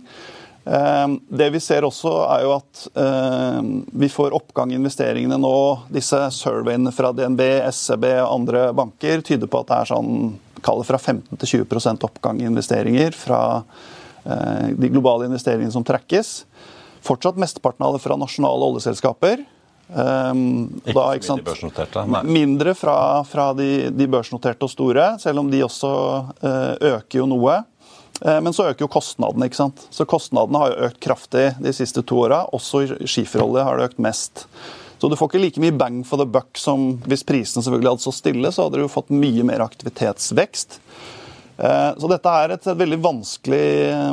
[0.66, 5.56] Ehm, det vi ser også, er jo at ehm, vi får oppgang i investeringene nå.
[5.94, 7.42] Disse surveyene fra DNB,
[7.74, 10.14] SEB og andre banker tyder på at det er sånn
[10.62, 13.42] kaller fra 15 til 20 oppgang i investeringer fra
[14.24, 16.44] eh, de globale investeringene som trekkes.
[17.02, 19.42] Fortsatt mesteparten av det fra nasjonale oljeselskaper.
[19.92, 21.42] Um, ikke da, ikke sant?
[21.44, 22.04] børsnoterte?
[22.08, 22.22] Nei.
[22.38, 22.96] Mindre fra,
[23.28, 25.90] fra de, de, børsnoterte og store, selv om de også
[26.46, 27.58] uh, øker jo noe.
[28.26, 29.48] Eh, men så øker jo kostnadene.
[29.48, 29.88] ikke sant?
[29.90, 32.44] Så Kostnadene har jo økt kraftig de siste to åra.
[32.54, 34.46] Også skiferolje har det økt mest.
[35.02, 38.04] Så du får ikke like mye bang for the buck som hvis prisene selvfølgelig hadde
[38.04, 40.78] stått stille, så hadde du jo fått mye mer aktivitetsvekst.
[41.58, 43.66] Eh, så dette er et, veldig vanskelig,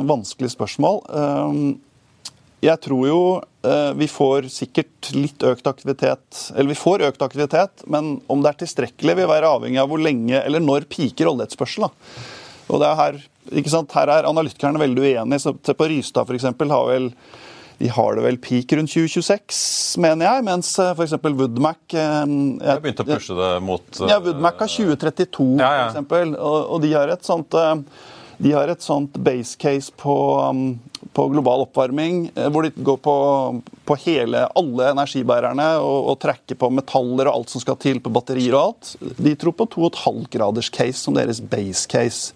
[0.09, 1.03] vanskelig spørsmål.
[1.13, 1.61] Eh,
[2.65, 3.21] jeg tror jo
[3.95, 8.59] vi får sikkert litt økt aktivitet Eller vi får økt aktivitet, men om det er
[8.61, 11.91] tilstrekkelig, vil være avhengig av hvor lenge eller når piker oljeetterspørselen.
[12.69, 13.19] Og det er her
[13.51, 13.93] ikke sant?
[13.95, 15.43] Her er analytikerne veldig uenige.
[15.43, 17.09] Så på Rystad eksempel, har vel
[17.79, 21.13] Vi har det vel peak rundt 2026, mener jeg, mens f.eks.
[21.23, 25.89] Woodmac Jeg begynte å pushe det mot Ja, Woodmac har 2032, Ja, ja.
[25.93, 26.33] f.eks.
[26.35, 27.77] Og, og de har et sånt eh,
[28.39, 30.79] de har et sånt base case på, um,
[31.11, 33.15] på global oppvarming, eh, hvor de går på,
[33.83, 38.13] på hele, alle energibærerne og, og trekker på metaller og alt som skal til på
[38.15, 38.93] batterier og alt.
[39.19, 42.31] De tror på 2,5 graders case som deres base case.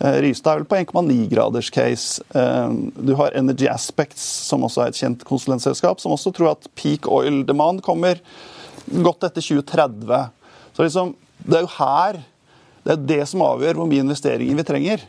[0.00, 2.22] Eh, Rystad er vel på 1,9 graders case.
[2.34, 6.68] Eh, Du har Energy Aspects, som også er et kjent konsulentselskap, som også tror at
[6.74, 8.20] peak oil demand kommer
[8.90, 10.30] godt etter 2030.
[10.74, 12.22] Så liksom, det er jo her
[12.80, 15.02] det er det som avgjør hvor mye investeringer vi trenger.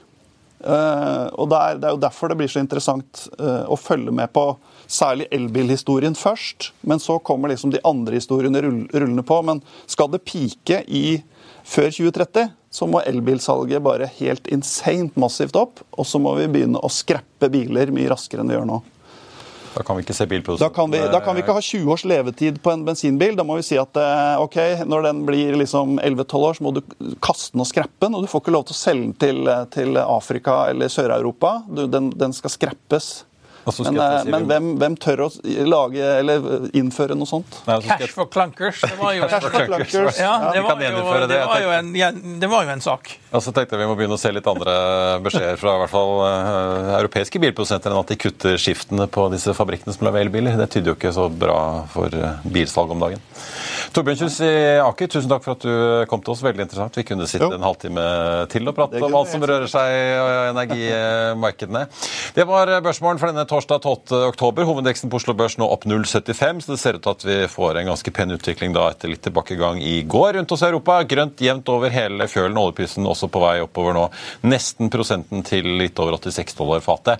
[0.59, 4.27] Eh, og det er, det er jo derfor det blir så interessant å følge med
[4.35, 4.43] på
[4.91, 6.73] særlig elbilhistorien først.
[6.83, 9.39] Men så kommer liksom de andre historiene rullende på.
[9.47, 11.21] Men skal det pike i
[11.63, 15.83] før 2030, så må elbilsalget bare helt insane massivt opp.
[15.99, 18.81] Og så må vi begynne å skreppe biler mye raskere enn vi gjør nå.
[19.71, 21.91] Da kan vi ikke se Da bilprodusenter kan, vi, da kan vi ikke ha 20
[21.93, 23.37] års levetid på en bensinbil.
[23.39, 24.57] Da må vi si at eh, ok,
[24.87, 26.81] når den blir liksom 11-12 år, så må du
[27.23, 28.17] kaste den og skreppe den.
[28.17, 31.53] Og du får ikke lov til å selge den til, eh, til Afrika eller Sør-Europa.
[31.71, 33.11] Den, den skal skreppes.
[33.65, 35.29] Og så skal Men, eh, si- men hvem, hvem tør å
[35.69, 37.59] lage eller innføre noe sånt?
[37.67, 38.81] Nei, altså, Cash for clunkers.
[38.81, 39.13] Det var
[41.61, 41.93] jo en,
[42.39, 43.11] det var jo en sak.
[43.31, 44.73] Og så tenkte jeg vi må begynne å se litt andre
[45.23, 49.53] beskjeder fra i hvert fall uh, europeiske bilprodusenter enn at de kutter skiftene på disse
[49.55, 50.57] fabrikkene som lager elbiler.
[50.59, 51.59] Det tyder jo ikke så bra
[51.93, 53.21] for eh, bilsalg om dagen.
[53.95, 54.51] Torbjørn Kjus i
[54.83, 56.43] Aker, tusen takk for at du kom til oss.
[56.45, 56.95] Veldig interessant.
[56.99, 57.53] Vi kunne sitte Jo.
[57.55, 58.03] en halvtime
[58.51, 60.03] til og prate om alt som rører seg i
[60.51, 61.85] energimarkedene.
[62.35, 64.15] Det var børsmålen for denne torsdag 8.
[64.31, 64.63] oktober.
[64.63, 67.81] Hovedveksten på Oslo Børs nå opp 0,75, så det ser ut til at vi får
[67.81, 71.01] en ganske pen utvikling da etter litt tilbakegang i går rundt oss i Europa.
[71.09, 72.59] Grønt jevnt over hele fjølen.
[72.61, 74.07] Oljeprisen også på vei oppover nå.
[74.47, 77.19] Nesten prosenten til litt over 86 dollar fatet.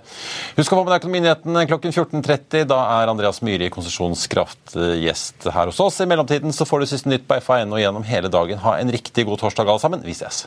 [0.56, 2.66] Husk å få med deg Økonominyhetene klokken 14.30.
[2.72, 6.00] Da er Andreas Myhre i Konsesjonskraft gjest her hos oss.
[6.00, 8.62] I mellomtiden så får du siste nytt på FA1 og gjennom hele dagen.
[8.64, 10.06] Ha en riktig god torsdag alle sammen.
[10.06, 10.46] Vi ses.